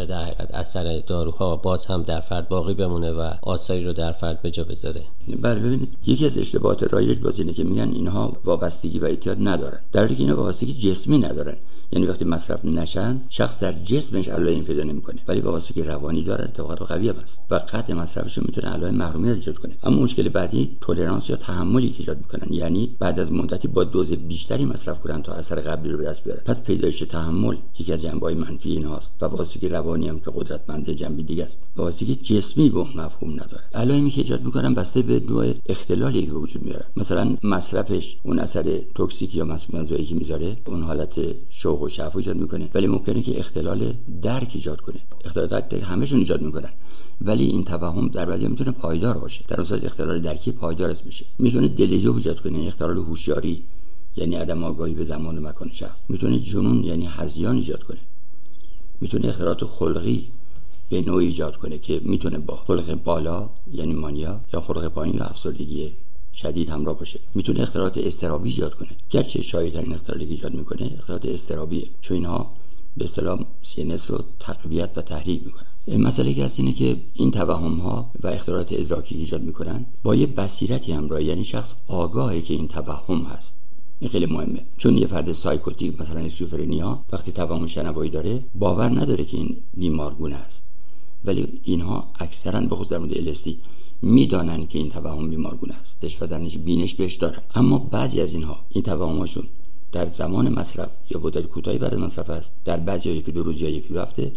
در 0.06 0.24
حقیقت 0.24 0.54
اثر 0.54 1.02
داروها 1.06 1.56
باز 1.56 1.86
هم 1.86 2.02
در 2.02 2.20
فرد 2.20 2.48
باقی 2.48 2.74
بمونه 2.74 3.12
و 3.12 3.30
آثاری 3.42 3.84
رو 3.84 3.92
در 3.92 4.12
فرد 4.12 4.42
به 4.42 4.50
جا 4.50 4.64
بذاره؟ 4.64 5.02
بله 5.40 5.60
ببینید 5.60 5.88
یکی 6.06 6.26
از 6.26 6.38
اشتباهات 6.38 6.82
رایج 6.82 7.18
باز 7.18 7.38
اینه 7.38 7.52
که 7.52 7.64
میگن 7.64 7.88
اینها 7.88 8.32
وابستگی 8.44 8.98
و 8.98 9.04
اعتیاد 9.04 9.36
ندارن. 9.40 9.78
در 9.92 10.00
حالی 10.00 10.14
که 10.14 10.22
اینا 10.22 10.36
وابستگی 10.36 10.72
جسمی 10.72 11.18
ندارن. 11.18 11.56
یعنی 11.92 12.06
وقتی 12.06 12.24
مصرف 12.24 12.64
نشن 12.64 13.20
شخص 13.28 13.60
در 13.60 13.72
جسمش 13.72 14.28
علائم 14.28 14.64
پیدا 14.64 14.82
نمی‌کنه 14.82 15.20
ولی 15.28 15.40
وابستگی 15.40 15.82
روانی 15.82 16.22
داره 16.22 16.42
ارتباط 16.44 16.78
قوی 16.78 17.10
است 17.10 17.42
و 17.50 17.54
قطع 17.54 17.94
مصرفش 17.94 18.38
می‌تونه 18.38 18.68
علائم 18.68 18.94
محرومیت 18.94 19.34
ایجاد 19.34 19.58
کنه. 19.58 19.72
اما 19.82 20.02
مشکل 20.02 20.28
بعدی 20.28 20.76
تولرانس 20.80 21.30
یا 21.30 21.36
تحملی 21.36 21.88
که 21.88 21.98
ایجاد 21.98 22.16
می‌کنن 22.16 22.52
یعنی 22.52 22.96
بعد 22.98 23.20
از 23.20 23.32
مدتی 23.32 23.68
با 23.68 23.84
دوز 23.84 24.12
بیشتری 24.12 24.64
مصرف 24.64 25.00
کنن 25.00 25.22
تا 25.22 25.32
اثر 25.32 25.60
قبلی 25.60 25.92
رو 25.92 25.98
به 25.98 26.04
دست 26.04 26.24
بیارن 26.24 26.42
پس 26.44 26.64
پیدایش 26.64 26.98
تحمل 26.98 27.56
یکی 27.78 27.92
از 27.92 28.02
جنبه‌های 28.02 28.34
منفی 28.34 28.70
اینهاست 28.70 29.14
و 29.20 29.26
وابستگی 29.26 29.68
روانی 29.68 30.08
هم 30.08 30.20
که 30.20 30.30
قدرتمند 30.34 30.90
جنبه 30.90 31.22
دیگه 31.22 31.44
است 31.44 31.58
وابستگی 31.76 32.14
جسمی 32.14 32.70
به 32.70 32.80
مفهوم 32.80 33.32
نداره. 33.32 33.62
علائمی 33.74 34.10
که 34.10 34.20
ایجاد 34.20 34.44
می‌کنن 34.44 34.74
بسته 34.74 35.02
به 35.02 35.20
نوع 35.20 35.54
اختلالی 35.68 36.26
که 36.26 36.32
وجود 36.32 36.62
میاره. 36.62 36.84
مثلا 36.96 37.36
مصرفش 37.42 38.16
اون 38.22 38.38
اثر 38.38 38.78
توکسیک 38.94 39.34
یا 39.34 39.44
مسموم 39.44 39.84
که 39.84 40.14
می‌ذاره 40.14 40.56
اون 40.66 40.82
حالت 40.82 41.20
شوق 41.50 41.81
و 41.82 41.88
شعف 41.88 42.16
ایجاد 42.16 42.36
می‌کنه. 42.36 42.70
ولی 42.74 42.86
ممکنه 42.86 43.22
که 43.22 43.38
اختلال 43.38 43.94
درک 44.22 44.50
ایجاد 44.54 44.80
کنه. 44.80 45.00
اختلال 45.24 45.46
درک 45.46 45.72
همشون 45.72 46.18
ایجاد 46.18 46.42
می‌کنن. 46.42 46.70
ولی 47.20 47.44
این 47.44 47.64
توهم 47.64 48.08
در 48.08 48.26
بعضی 48.26 48.48
می‌تونه 48.48 48.70
پایدار 48.70 49.18
باشه. 49.18 49.44
در 49.48 49.60
اصل 49.60 49.80
اختلال 49.86 50.18
درکی 50.18 50.52
پایدار 50.52 50.90
اسم 50.90 51.04
میشه 51.06 51.24
می‌تونه 51.38 51.68
دلیو 51.68 52.14
ایجاد 52.14 52.40
کنه. 52.40 52.52
یعنی 52.52 52.68
اختلال 52.68 52.98
هوشیاری 52.98 53.64
یعنی 54.16 54.34
عدم 54.34 54.64
آگاهی 54.64 54.94
به 54.94 55.04
زمان 55.04 55.38
و 55.38 55.48
مکان 55.48 55.70
شخص. 55.72 56.02
می‌تونه 56.08 56.38
جنون 56.38 56.84
یعنی 56.84 57.06
هزیان 57.10 57.56
ایجاد 57.56 57.82
کنه. 57.82 58.00
می‌تونه 59.00 59.28
اختلالات 59.28 59.64
خلقی 59.64 60.28
به 60.90 61.00
نوعی 61.00 61.26
ایجاد 61.26 61.56
کنه 61.56 61.78
که 61.78 62.00
می‌تونه 62.04 62.38
با 62.38 62.56
خلق 62.56 62.94
بالا 62.94 63.50
یعنی 63.72 63.94
مانیا 63.94 64.40
یا 64.52 64.60
خلق 64.60 64.88
پایین 64.88 65.16
یا 65.16 65.24
افسردگی 65.24 65.92
شدید 66.34 66.68
همراه 66.68 66.98
باشه. 66.98 67.20
می‌تونه 67.34 67.60
اختلالات 67.60 67.98
استرابی 67.98 68.48
ایجاد 68.48 68.74
کنه. 68.74 68.88
گرچه 69.10 69.42
شایع 69.42 69.70
ترین 69.70 69.94
اختلالی 69.94 70.24
ایجاد 70.24 70.54
می‌کنه 70.54 70.90
اختلالات 70.98 71.26
استرابیه 71.26 71.86
چون 72.00 72.16
اینها 72.16 72.50
به 72.96 73.04
اصطلاح 73.04 73.40
CNS 73.64 74.06
رو 74.06 74.24
تقویت 74.40 74.90
و 74.96 75.02
تحریک 75.02 75.42
می‌کنن. 75.44 75.66
مسئله 75.88 76.34
که 76.34 76.44
هست 76.44 76.60
اینه 76.60 76.72
که 76.72 76.96
این 77.14 77.30
توهم 77.30 77.78
ها 77.78 78.10
و 78.22 78.26
اختلالات 78.26 78.68
ادراکی 78.72 79.14
ایجاد 79.14 79.42
می‌کنن 79.42 79.86
با 80.02 80.14
یه 80.14 80.26
بصیرتی 80.26 80.92
همراه 80.92 81.22
یعنی 81.22 81.44
شخص 81.44 81.74
آگاهه 81.88 82.40
که 82.40 82.54
این 82.54 82.68
توهم 82.68 83.22
هست. 83.22 83.58
این 84.00 84.10
خیلی 84.10 84.26
مهمه. 84.26 84.66
چون 84.78 84.98
یه 84.98 85.06
فرد 85.06 85.32
سایکوتیک 85.32 86.00
مثلا 86.00 86.20
اسکیزوفرنیا 86.20 87.04
وقتی 87.12 87.32
توهم 87.32 87.66
شنوایی 87.66 88.10
داره 88.10 88.44
باور 88.54 89.00
نداره 89.00 89.24
که 89.24 89.36
این 89.36 89.56
بیمارگونه 89.74 90.36
است 90.36 90.68
ولی 91.24 91.60
اینها 91.62 92.08
اکثرا 92.18 92.60
به 92.60 92.76
خصوص 92.76 92.88
در 92.88 92.98
مورد 92.98 93.18
می‌دانند 94.02 94.68
که 94.68 94.78
این 94.78 94.90
توهم 94.90 95.30
بیمارگونه 95.30 95.74
است. 95.74 96.00
دش 96.00 96.22
و 96.22 96.26
درنش 96.26 96.56
بینش 96.56 96.94
بهش 96.94 97.14
داره. 97.14 97.38
اما 97.54 97.78
بعضی 97.78 98.20
از 98.20 98.34
اینها 98.34 98.58
این 98.68 98.84
توهمشون 98.84 99.44
در 99.92 100.10
زمان 100.10 100.48
مصرف 100.48 100.90
یا 101.10 101.20
مدت 101.20 101.46
کوتاهی 101.46 101.78
بعد 101.78 101.94
مصرف 101.94 102.30
است. 102.30 102.54
در 102.64 102.76
بعضی 102.76 103.08
ها 103.08 103.14
یکی 103.14 103.32
دو 103.32 103.42
روز 103.42 103.60
یا 103.60 103.68
یکی 103.68 103.88
دو 103.88 104.00
هفته 104.00 104.32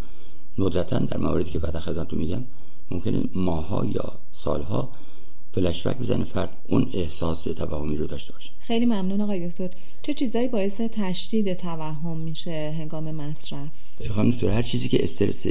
ندرتا 0.57 0.99
در 0.99 1.17
مواردی 1.17 1.51
که 1.51 1.59
بعد 1.59 1.79
خدمتتون 1.79 2.19
میگم 2.19 2.43
ممکنه 2.91 3.23
ماها 3.35 3.85
یا 3.85 4.13
سالها 4.31 4.89
فلشبک 5.51 5.97
بزنه. 5.97 6.23
فرد 6.23 6.57
اون 6.67 6.89
احساس 6.93 7.43
توهمی 7.43 7.97
رو 7.97 8.07
داشته 8.07 8.33
باشه. 8.33 8.51
خیلی 8.59 8.85
ممنون 8.85 9.21
آقای 9.21 9.47
دکتر. 9.47 9.69
چه 10.03 10.13
چیزایی 10.13 10.47
باعث 10.47 10.81
تشدید 10.81 11.53
توهم 11.53 12.17
میشه 12.17 12.75
هنگام 12.79 13.11
مصرف؟ 13.11 13.69
خانم 14.11 14.31
دکتر 14.31 14.49
هر 14.49 14.61
چیزی 14.61 14.89
که 14.89 15.03
استرس 15.03 15.45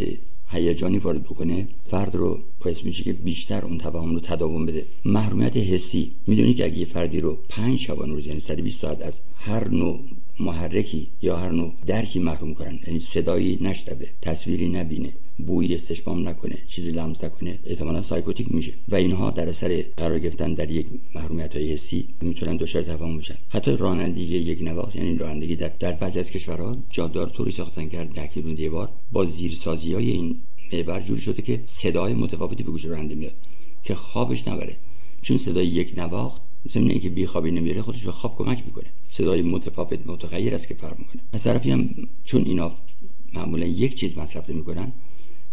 هیجانی 0.48 0.98
وارد 0.98 1.22
بکنه 1.22 1.68
فرد 1.90 2.14
رو 2.14 2.38
باعث 2.60 2.84
میشه 2.84 3.02
که 3.02 3.12
بیشتر 3.12 3.64
اون 3.64 3.78
توهم 3.78 4.14
رو 4.14 4.20
تداوم 4.20 4.66
بده. 4.66 4.86
محرومیت 5.04 5.56
حسی. 5.56 6.12
می‌دونی 6.26 6.54
که 6.54 6.64
اگه 6.64 6.78
یه 6.78 6.84
فردی 6.84 7.20
رو 7.20 7.38
پنج 7.48 7.78
شبانه 7.78 8.12
روز 8.12 8.26
یعنی 8.26 8.40
120 8.40 8.80
ساعت 8.80 9.02
از 9.02 9.20
هر 9.36 9.68
نوع 9.68 10.00
محرکی 10.40 11.08
یا 11.22 11.36
هر 11.36 11.50
نوع 11.50 11.72
درکی 11.86 12.18
محروم 12.18 12.54
کنن 12.54 12.78
یعنی 12.86 12.98
صدایی 12.98 13.58
نشنوه 13.60 14.06
تصویری 14.22 14.68
نبینه. 14.68 15.12
بویی 15.38 15.74
استشمام 15.74 16.28
نکنه 16.28 16.58
چیزی 16.68 16.90
لمس 16.90 17.24
نکنه 17.24 17.58
احتمالا 17.64 18.00
سایکوتیک 18.00 18.54
میشه. 18.54 18.72
و 18.88 18.94
اینها 18.94 19.30
در 19.30 19.48
اثر 19.48 19.84
قرار 19.96 20.18
گرفتن 20.18 20.54
در 20.54 20.70
یک 20.70 20.86
محرومیت 21.14 21.56
های 21.56 21.72
حسی 21.72 22.08
می‌تونن 22.20 22.56
دچار 22.56 22.82
توهم 22.82 23.18
بشن. 23.18 23.36
حتی 23.48 23.76
رانندگی 23.76 24.36
یک 24.36 24.62
نواخت 24.62 24.96
یعنی 24.96 25.18
رانندگی 25.18 25.56
در 25.56 25.68
در 25.68 25.92
بعضی 25.92 26.20
از 26.20 26.30
کشورها 26.30 26.76
جادار 26.90 27.28
طوری 27.28 27.50
ساختن 27.50 27.88
کرد 27.88 28.08
ده 28.08 28.26
کیلومتر 28.26 28.68
بار 28.68 28.88
با 29.12 29.24
زیرسازی 29.24 29.94
های 29.94 30.10
این 30.10 30.36
محور 30.72 31.00
جوری 31.00 31.20
شده 31.20 31.42
که 31.42 31.62
صدای 31.66 32.14
متفاوتی 32.14 32.62
به 32.62 32.70
گوش 32.70 32.84
راننده 32.84 33.14
میاد 33.14 33.34
که 33.82 33.94
خوابش 33.94 34.48
نبره. 34.48 34.76
چون 35.22 35.38
صدای 35.38 35.66
یک 35.66 35.98
نواخت 35.98 36.42
ضمن 36.68 36.90
اینکه 36.90 37.08
بیخوابی 37.08 37.50
نمیره 37.50 37.82
خودش 37.82 38.02
به 38.02 38.12
خواب 38.12 38.36
کمک 38.36 38.62
می‌کنه. 38.66 38.86
صدای 39.10 39.42
متفاوت 39.42 40.06
متغیر 40.06 40.54
است 40.54 40.68
که 40.68 40.74
فرق 40.74 40.98
می‌کنه. 40.98 41.22
از 41.32 41.42
طرفی 41.42 41.70
هم 41.70 41.90
چون 42.24 42.44
اینا 42.44 42.72
معمولا 43.34 43.66
یک 43.66 43.94
چیز 43.94 44.18
مصرف 44.18 44.48
می‌کنن 44.48 44.92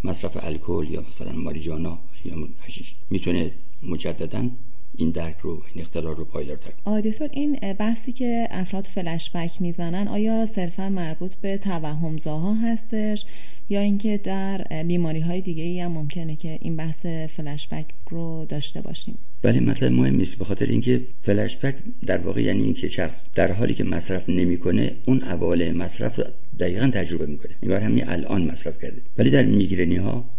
مصرف 0.04 0.44
الکل 0.44 0.88
یا 0.90 1.04
مثلا 1.10 1.32
ماریجانا 1.32 2.00
یا 2.26 2.36
حشیش 2.62 2.96
می‌تونه 3.10 3.52
مجددا 3.84 4.50
این 4.98 5.10
درک 5.10 5.38
رو 5.42 5.62
این 5.74 5.84
اختلال 5.84 6.16
رو 6.16 6.26
پایدارتر 6.26 6.72
آدیتور 6.86 7.30
این 7.32 7.74
بحثی 7.74 8.12
که 8.12 8.48
افراد 8.52 8.86
فلشبک 8.86 9.62
می‌زنن 9.62 10.08
آیا 10.08 10.46
صرفا 10.46 10.90
مربوط 10.90 11.34
به 11.34 11.58
توهمزاها 11.58 12.54
هستش 12.54 13.26
یا 13.70 13.80
اینکه 13.80 14.18
در 14.18 14.84
بیماری 14.88 15.20
های 15.20 15.42
دیگه 15.42 15.64
ای 15.64 15.80
هم 15.80 15.92
ممکنه 15.92 16.36
که 16.36 16.60
این 16.62 16.76
بحث 16.76 17.06
فلشبک 17.06 17.86
رو 18.10 18.46
داشته 18.50 18.82
باشیم؟ 18.82 19.18
ولی 19.44 19.60
مطلب 19.60 19.92
مهم 19.92 20.16
نیست. 20.16 20.38
به 20.38 20.46
خاطر 20.46 20.66
اینکه 20.66 21.02
فلشبک 21.22 21.76
در 22.06 22.18
واقع 22.18 22.42
یعنی 22.42 22.64
اینکه 22.64 22.88
شخص 22.88 23.26
در 23.36 23.52
حالی 23.52 23.74
که 23.74 23.84
مصرف 23.84 24.30
نمی‌کنه 24.30 24.96
اون 25.06 25.22
اول 25.22 25.72
مصرف 25.72 26.20
رو 26.20 26.24
دقیقا 26.62 26.92
تجربه 26.94 27.26
می‌کنه. 27.26 27.56
این 27.62 27.72
همین 27.72 28.04
الان 28.08 28.42
مصرف 28.42 28.82
کرده. 28.82 29.02
ولی 29.18 29.30
در 29.30 29.46
میگرنی 29.46 29.98
ها 29.98 30.30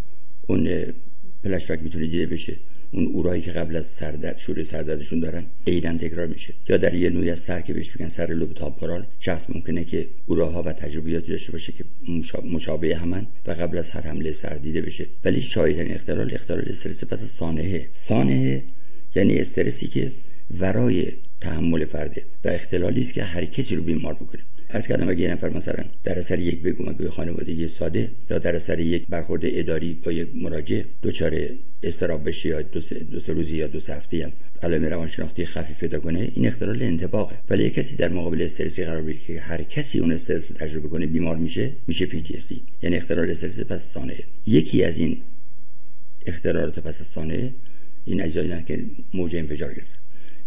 اون 0.46 0.68
فلشبک 1.42 1.82
می‌تونه 1.82 2.06
دیده 2.06 2.26
بشه. 2.26 2.56
اون 2.94 3.06
اورایی 3.06 3.42
که 3.42 3.52
قبل 3.52 3.76
از 3.76 3.86
سردرد 3.86 4.38
شروع 4.38 4.62
سردردشون 4.62 5.20
دارن 5.20 5.44
عیدن 5.66 5.98
تکرار 5.98 6.26
میشه. 6.26 6.54
یا 6.68 6.76
در 6.76 6.94
یه 6.94 7.10
نوعی 7.10 7.30
از 7.30 7.40
سر 7.40 7.60
که 7.60 7.72
بهش 7.74 7.90
میگن 7.96 8.08
سر 8.08 8.26
لوب 8.26 8.52
تامپورال 8.54 9.06
شخص 9.20 9.46
ممکنه 9.54 9.84
که 9.84 10.08
اوراها 10.26 10.62
و 10.62 10.72
تجربیاتی 10.72 11.32
داشته 11.32 11.52
باشه 11.52 11.72
که 11.72 11.84
مشابه 12.52 12.96
همن 12.96 13.26
و 13.46 13.50
قبل 13.50 13.78
از 13.78 13.90
هر 13.90 14.00
حمله 14.00 14.32
سر 14.32 14.54
دیده 14.54 14.82
بشه. 14.82 15.06
ولی 15.24 15.42
شایدترین 15.42 15.94
اختلال 15.94 16.34
اختلال 16.34 16.64
استرس 16.66 17.04
پس 17.04 17.24
سانحه. 17.24 17.88
سانحه 17.92 18.62
یعنی 19.14 19.38
استرسی 19.38 19.86
که 19.86 20.12
ورای 20.60 21.06
تحمل 21.40 21.84
فرده 21.84 22.22
و 22.44 22.48
اختلالی 22.48 23.00
است 23.00 23.14
که 23.14 23.22
هر 23.22 23.44
کسی 23.44 23.76
رو 23.76 23.82
بیمار 23.82 24.16
می‌کنه 24.20 24.40
از 24.74 24.86
کردم 24.86 25.08
اگه 25.08 25.20
یه 25.20 25.32
نفر 25.32 25.48
مثلا 25.48 25.84
در 26.04 26.18
اثر 26.18 26.38
یک 26.38 26.62
بگو 26.62 26.90
مگوی 26.90 27.08
خانوادگی 27.08 27.68
ساده 27.68 28.10
یا 28.30 28.38
در 28.38 28.56
اثر 28.56 28.80
یک 28.80 29.06
برخورد 29.08 29.42
اداری 29.44 29.94
با 30.04 30.12
یک 30.12 30.28
مراجع 30.34 30.82
دچار 31.02 31.48
استراب 31.82 32.28
بشه 32.28 32.48
یا 32.48 32.62
دو 32.62 32.80
سه, 32.80 32.98
دو 32.98 33.20
سه 33.20 33.32
روزی 33.32 33.56
یا 33.56 33.66
دو 33.66 33.78
هفته 33.78 34.24
هم 34.24 34.32
علائم 34.62 34.84
روانشناختی 34.84 35.46
خفیف 35.46 35.80
پیدا 35.80 36.00
کنه 36.00 36.32
این 36.34 36.46
اختلال 36.46 36.82
انتباقه 36.82 37.38
ولی 37.50 37.70
کسی 37.70 37.96
در 37.96 38.08
مقابل 38.08 38.42
استرسی 38.42 38.84
قرار 38.84 39.02
بگیره 39.02 39.24
که 39.26 39.40
هر 39.40 39.62
کسی 39.62 39.98
اون 39.98 40.12
استرس 40.12 40.46
تجربه 40.46 40.88
کنه 40.88 41.06
بیمار 41.06 41.36
میشه 41.36 41.72
میشه 41.86 42.06
PTSD 42.06 42.54
یعنی 42.82 42.96
اختلال 42.96 43.30
استرس 43.30 43.60
پس 43.60 43.92
سانه. 43.92 44.14
یکی 44.46 44.84
از 44.84 44.98
این 44.98 45.16
اختلالات 46.26 46.78
پس 46.78 47.02
سانه 47.02 47.52
این 48.04 48.22
اجزایی 48.22 48.62
که 48.66 48.84
موج 49.14 49.36
انفجار 49.36 49.74
گرفتن 49.74 49.98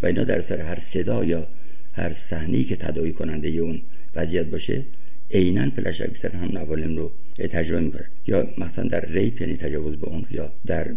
و 0.02 0.06
اینا 0.06 0.24
در 0.24 0.42
سر 0.42 0.60
هر 0.60 0.80
صدا 0.80 1.24
یا 1.24 1.48
هر 1.94 2.14
صحنه‌ای 2.14 2.64
که 2.64 2.76
تداعی 2.76 3.12
کننده 3.12 3.48
اون 3.48 3.82
وضعیت 4.16 4.46
باشه 4.46 4.86
عینا 5.32 5.70
فلش 5.70 6.02
بیشتر 6.02 6.32
هم 6.32 6.58
نوالم 6.58 6.98
رو 6.98 7.12
تجربه 7.38 7.82
می‌کنه. 7.82 8.06
یا 8.28 8.48
مثلا 8.58 8.88
در 8.88 9.06
ریپ 9.06 9.42
یعنی 9.42 9.56
تجاوز 9.56 9.98
به 9.98 10.08
عنف 10.08 10.32
یا 10.32 10.54
در 10.66 10.96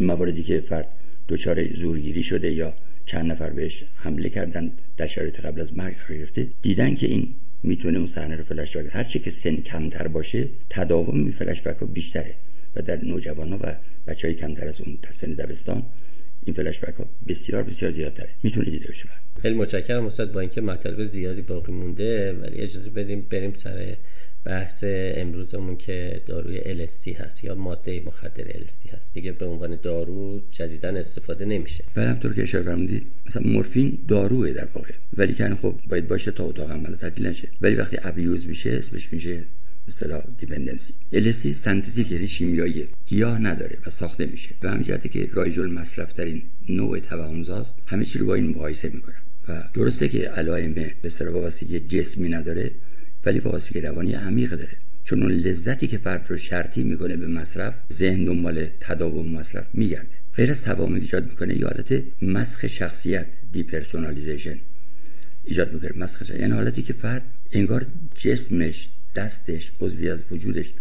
مواردی 0.00 0.42
که 0.42 0.60
فرد 0.60 0.88
دچار 1.28 1.74
زورگیری 1.74 2.22
شده 2.22 2.52
یا 2.52 2.74
چند 3.06 3.30
نفر 3.30 3.50
بهش 3.50 3.84
حمله 3.96 4.28
کردن 4.28 4.72
در 4.96 5.06
شرایط 5.06 5.40
قبل 5.40 5.60
از 5.60 5.76
مرگ 5.76 5.96
قرار 5.96 6.18
گرفته 6.18 6.48
دیدن 6.62 6.94
که 6.94 7.06
این 7.06 7.34
می‌تونه 7.62 7.98
اون 7.98 8.06
صحنه 8.06 8.36
رو 8.36 8.44
فلش 8.44 8.76
بک 8.76 8.86
هر 8.90 9.04
چه 9.04 9.18
که 9.18 9.30
سن 9.30 9.56
کمتر 9.56 10.08
باشه 10.08 10.48
تداوم 10.70 11.18
این 11.18 11.32
فلش 11.32 11.62
بک 11.62 11.84
بیشتره 11.84 12.34
و 12.76 12.82
در 12.82 13.04
نوجوان 13.04 13.52
و 13.52 13.58
بچه 14.06 14.28
های 14.28 14.34
کمتر 14.34 14.68
از 14.68 14.80
اون 14.80 14.98
سن 15.10 15.32
دبستان 15.32 15.82
این 16.44 16.54
فلش 16.54 16.80
بک 16.80 16.94
ها 16.94 17.06
بسیار 17.28 17.62
بسیار 17.62 17.90
زیادتره. 17.90 18.30
می‌تونه 18.42 18.70
دیده 18.70 18.88
بشه 18.88 19.08
خیلی 19.42 19.54
متشکرم 19.54 20.06
استاد 20.06 20.32
با 20.32 20.40
اینکه 20.40 20.60
مطالب 20.60 21.04
زیادی 21.04 21.42
باقی 21.42 21.72
مونده 21.72 22.32
ولی 22.32 22.60
اجازه 22.60 22.90
بدیم 22.90 23.26
بریم 23.30 23.52
سر 23.52 23.96
بحث 24.44 24.84
امروزمون 24.86 25.76
که 25.76 26.22
داروی 26.26 26.86
LSD 26.86 27.20
هست 27.20 27.44
یا 27.44 27.54
ماده 27.54 28.02
مخدر 28.06 28.44
LSD 28.44 28.94
هست. 28.94 29.14
دیگه 29.14 29.32
به 29.32 29.46
عنوان 29.46 29.78
دارو 29.82 30.40
جدیدا 30.50 30.88
استفاده 30.88 31.44
نمیشه. 31.44 31.84
بله 31.94 32.08
همطور 32.08 32.34
که 32.34 32.42
اشاره 32.42 32.64
فرمودید 32.64 33.06
مثلا 33.26 33.42
مورفین 33.46 33.98
داروه 34.08 34.52
در 34.52 34.68
واقع. 34.74 34.94
ولی 35.16 35.34
که 35.34 35.48
خب 35.48 35.74
باید 35.90 36.08
باشه 36.08 36.30
تا 36.30 36.44
اتاق 36.44 36.70
عمل 36.70 36.96
تعطیل 36.96 37.26
نشه. 37.26 37.48
ولی 37.60 37.74
وقتی 37.74 37.96
ابیوز 38.02 38.46
میشه 38.46 38.70
اسمش 38.70 39.12
میشه 39.12 39.44
مثلا 39.90 40.22
dependency. 40.38 40.94
LSD 41.12 41.52
synthetic 41.64 42.12
یعنی 42.12 42.28
شیمیایی. 42.28 42.88
گیاه 43.06 43.38
نداره 43.38 43.78
و 43.86 43.90
ساخته 43.90 44.26
میشه 44.26 44.48
به 44.60 44.70
همین 44.70 44.82
جهته 44.82 45.08
که 45.08 45.28
رایج 45.32 45.60
المصرف 45.60 46.12
ترین 46.12 46.42
نوع 46.68 46.98
توهم‌زاست 46.98 47.74
همه 47.86 48.04
چی 48.04 48.18
رو 48.18 48.26
با 48.26 48.34
این 48.34 48.46
مقایسه 48.50 48.88
می‌کنن. 48.88 49.22
و 49.48 49.62
درسته 49.74 50.08
که 50.08 50.18
علائم 50.18 50.72
به 50.74 50.94
اصطلاح 51.04 51.34
وابستگی 51.34 51.80
جسمی 51.80 52.28
نداره 52.28 52.70
ولی 53.24 53.38
وابستگی 53.38 53.80
روانی 53.80 54.12
عمیق 54.12 54.50
داره. 54.50 54.76
چون 55.04 55.22
اون 55.22 55.32
لذتی 55.32 55.86
که 55.86 55.98
فرد 55.98 56.26
رو 56.28 56.38
شرطی 56.38 56.82
می‌کنه 56.82 57.16
به 57.16 57.26
مصرف 57.26 57.74
ذهن 57.92 58.24
دنبال 58.24 58.66
تداوم 58.80 59.30
مصرف 59.30 59.66
میگرده. 59.74 60.16
غیر 60.36 60.50
از 60.50 60.62
تداوم 60.62 60.94
ایجاد 60.94 61.28
می‌کنه 61.28 61.58
یادت 61.58 62.02
مسخ 62.22 62.66
شخصیت 62.66 63.26
depersonalization 63.52 64.58
ایجاد 65.44 65.72
می‌کنه. 65.72 65.90
مسخ 65.96 66.18
شخصیت 66.18 66.40
یعنی 66.40 66.52
حالتی 66.52 66.82
که 66.82 66.92
فرد 66.92 67.22
انگار 67.52 67.86
جسمش 68.14 68.88
دستش 69.14 69.72
عضوی 69.80 70.08
از 70.10 70.24
وجودش 70.30 70.72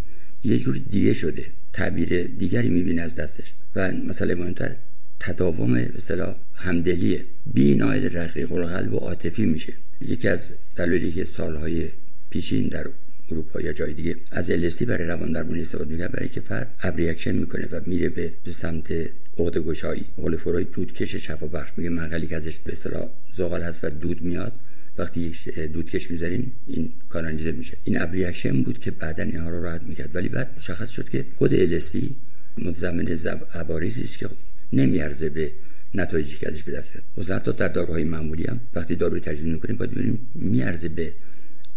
یه 0.44 0.58
جور 0.58 0.82
دیگه 0.90 1.14
شده. 1.14 1.46
تعبیر 1.74 2.24
دیگری 2.24 2.70
می‌بینه 2.70 3.02
از 3.02 3.16
دستش. 3.16 3.54
و 3.76 3.92
مسئله 3.92 4.36
مهمتر 4.36 4.76
تداوم 5.20 5.74
اصطلاح 5.74 6.36
همدلیه. 6.54 7.26
بی 7.54 7.76
ناید 7.76 8.18
رقیق 8.18 8.52
القلب 8.52 8.94
و 8.94 8.98
عاطفی 8.98 9.46
میشه. 9.46 9.74
یکی 10.02 10.28
از 10.28 10.54
دلایلی 10.76 11.12
که 11.12 11.26
سالهای 11.26 11.90
پیشین 12.30 12.68
در 12.68 12.90
اروپا 13.32 13.62
یا 13.62 13.74
جای 13.74 13.94
دیگه 13.94 14.16
از 14.32 14.52
الستی 14.52 14.86
برای 14.86 15.08
روان 15.08 15.32
درمانی 15.32 15.62
استفاده 15.62 15.92
می‌کنه 15.92 16.08
برای 16.08 16.30
که 16.30 16.42
فرد 16.42 16.76
ابریکشن 16.82 17.32
می‌کنه 17.32 17.68
و 17.72 17.82
میره 17.86 18.10
به, 18.10 18.34
سمت 18.52 18.92
عقد 19.38 19.58
گشایی. 19.58 20.06
قول 20.16 20.38
فروید 20.38 20.72
دودکش 20.72 21.16
شفا 21.16 21.48
بخش 21.48 21.70
میگه 21.78 21.90
مقلی 21.90 22.28
که 22.28 22.36
ازش 22.36 22.58
به 22.58 22.72
اصطلاح 22.72 23.10
زغال 23.34 23.62
هست 23.62 23.84
و 23.84 23.90
دود 23.90 24.22
میاد. 24.22 24.54
وقتی 25.00 25.22
یک 25.22 25.60
دودکش 25.60 26.12
می‌ذاریم 26.12 26.52
این 26.68 26.92
کانالیزه 27.10 27.52
میشه. 27.52 27.78
این 27.84 28.02
abreaction 28.02 28.64
بود 28.64 28.80
که 28.80 28.92
بعدا 28.92 29.24
اینها 29.24 29.50
رو 29.50 29.64
راحت 29.64 29.84
می‌کرد. 29.84 30.16
ولی 30.16 30.30
بعد 30.30 30.50
مشخص 30.58 30.90
شد 30.90 31.10
که 31.10 31.26
خود 31.36 31.54
LSD 31.54 32.16
متضمن 32.58 33.08
عوارضی 33.54 34.04
است 34.04 34.18
که 34.18 34.30
نمیارزه 34.74 35.30
به 35.30 35.52
نتایجی 35.94 36.38
که 36.38 36.48
ازش 36.48 36.64
به 36.64 36.72
دست 36.72 36.92
بیاد. 36.94 37.30
حتی 37.30 37.54
در 37.54 37.68
داروهای 37.68 38.04
معمولی 38.04 38.44
هم 38.44 38.60
وقتی 38.76 38.96
داروی 38.96 39.20
تجویز 39.20 39.46
می‌کنیم 39.46 39.76
باید 39.78 39.92
ببینیم 39.92 40.28
میارزه 40.36 40.90
به 40.90 41.14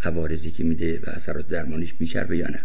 عوارضی 0.04 0.50
که 0.50 0.64
میده 0.64 0.98
و 0.98 1.11
اثرات 1.11 1.48
درمانیش 1.48 1.94
میچربه 1.98 2.37
یا 2.37 2.48
نه. 2.48 2.61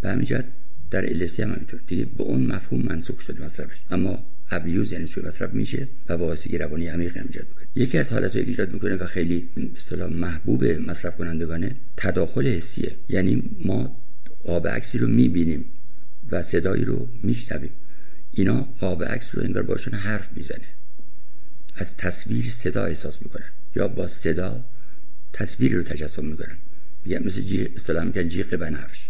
به 0.00 0.08
همین 0.08 0.24
جهت 0.24 0.44
در 0.90 1.06
LSD 1.06 1.42
هم 1.42 1.52
همینطور. 1.52 1.80
دیگه 1.86 2.04
به 2.04 2.22
اون 2.22 2.46
مفهوم 2.46 2.82
منسوخ 2.82 3.20
شده 3.20 3.44
مصرفش. 3.44 3.78
اما 3.90 4.26
abuse 4.50 4.92
یعنی 4.92 5.06
سوء 5.06 5.24
مصرف 5.24 5.54
میشه 5.54 5.88
و 6.08 6.12
وابستگی 6.12 6.58
روانی 6.58 6.86
عمیق 6.86 7.16
ایجاد 7.16 7.46
می‌کنه. 7.48 7.66
یکی 7.74 7.98
از 7.98 8.12
حالتهایی 8.12 8.44
که 8.44 8.50
ایجاد 8.50 8.72
می‌کنه 8.72 8.96
و 8.96 9.06
خیلی 9.06 9.48
اصطلاح 9.76 10.10
محبوب 10.10 10.64
مصرف 10.64 11.16
کنندگانه 11.16 11.76
تداخل 11.96 12.46
حسیه. 12.46 12.96
یعنی 13.08 13.42
ما 13.64 13.96
قاب 14.44 14.68
عکسی 14.68 14.98
رو 14.98 15.06
می‌بینیم 15.06 15.64
و 16.30 16.42
صدایی 16.42 16.84
رو 16.84 17.08
میشنویم. 17.22 17.70
اینا 18.32 18.68
قاب 18.80 19.04
عکس 19.04 19.34
رو 19.34 19.42
انگار 19.42 19.62
باشون 19.62 19.94
حرف 19.94 20.28
می‌زنه. 20.36 20.68
از 21.74 21.96
تصویر 21.96 22.44
صدا 22.44 22.84
احساس 22.84 23.22
می‌کنن 23.22 23.46
یا 23.76 23.88
با 23.88 24.08
صدا 24.08 24.64
تصویری 25.32 25.74
رو 25.74 25.82
تجسم 25.82 26.24
می‌کنن. 26.24 26.56
میگن 27.04 27.26
مثل 27.26 27.40
جی 27.40 27.68
اصطلاح 27.76 28.04
میگن 28.04 28.28
جیغ 28.28 28.56
بنفش. 28.56 29.08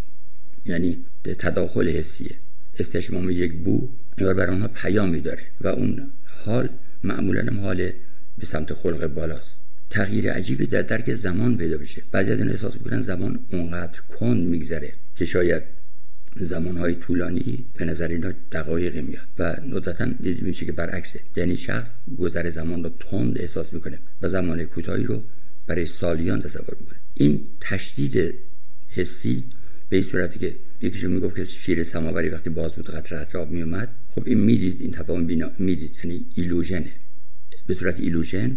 یعنی 0.64 1.04
تداخل 1.24 1.88
حسیه. 1.88 2.34
استشمام 2.78 3.30
یک 3.30 3.54
بو 3.54 3.88
انگار 4.18 4.34
بر 4.34 4.50
آنها 4.50 4.68
پیامی 4.68 5.20
داره 5.20 5.42
و 5.60 5.68
اون 5.68 6.10
حال 6.44 6.68
معمولا 7.04 7.40
هم 7.40 7.60
حال 7.60 7.90
به 8.38 8.46
سمت 8.46 8.74
خلق 8.74 9.06
بالاست. 9.06 9.60
تغییر 9.90 10.32
عجیبی 10.32 10.66
در 10.66 10.82
درک 10.82 11.14
زمان 11.14 11.56
پیدا 11.56 11.78
بشه 11.78 12.02
بعضی 12.12 12.32
از 12.32 12.40
این 12.40 12.50
احساس 12.50 12.74
می‌کنن 12.76 13.02
زمان 13.02 13.38
اونقدر 13.52 14.00
کند 14.00 14.46
میگذره 14.46 14.92
که 15.16 15.24
شاید 15.24 15.62
زمانهای 16.36 16.94
طولانی 16.94 17.64
به 17.74 17.84
نظر 17.84 18.08
اینا 18.08 18.32
دقایق 18.52 18.96
میاد 18.96 19.26
و 19.38 19.56
ندرتا 19.66 20.04
دیدیم 20.04 20.44
میشه 20.46 20.66
که 20.66 20.72
برعکسه 20.72 21.20
یعنی 21.36 21.56
شخص 21.56 21.94
گذر 22.18 22.50
زمان 22.50 22.84
رو 22.84 22.90
تند 23.10 23.38
احساس 23.38 23.72
می‌کنه 23.72 23.98
و 24.22 24.28
زمان 24.28 24.64
کوتاهی 24.64 25.04
رو 25.04 25.22
برای 25.66 25.86
سالیان 25.86 26.42
تصور 26.42 26.76
می‌کنه. 26.80 26.98
این 27.14 27.40
تشدید 27.60 28.34
حسی 28.88 29.44
به 29.88 29.96
این 29.96 30.04
صورتی 30.04 30.38
که 30.38 30.54
یکیشون 30.82 31.10
می‌گفت 31.10 31.36
که 31.36 31.44
شیر 31.44 31.84
سماوری 31.84 32.28
وقتی 32.28 32.50
باز 32.50 32.74
بود 32.74 32.90
قطره 32.90 33.20
اطراب 33.20 33.50
میومد 33.50 33.88
خب 34.18 34.26
این 34.26 34.40
می‌دید 34.40 34.80
این 34.80 34.92
تفاهم 34.92 35.26
بینا 35.26 35.50
می‌دید 35.58 35.96
یعنی 36.04 36.26
ایلوژنه. 36.34 36.92
به 37.66 37.74
صورت 37.74 38.00
ایلوژن 38.00 38.56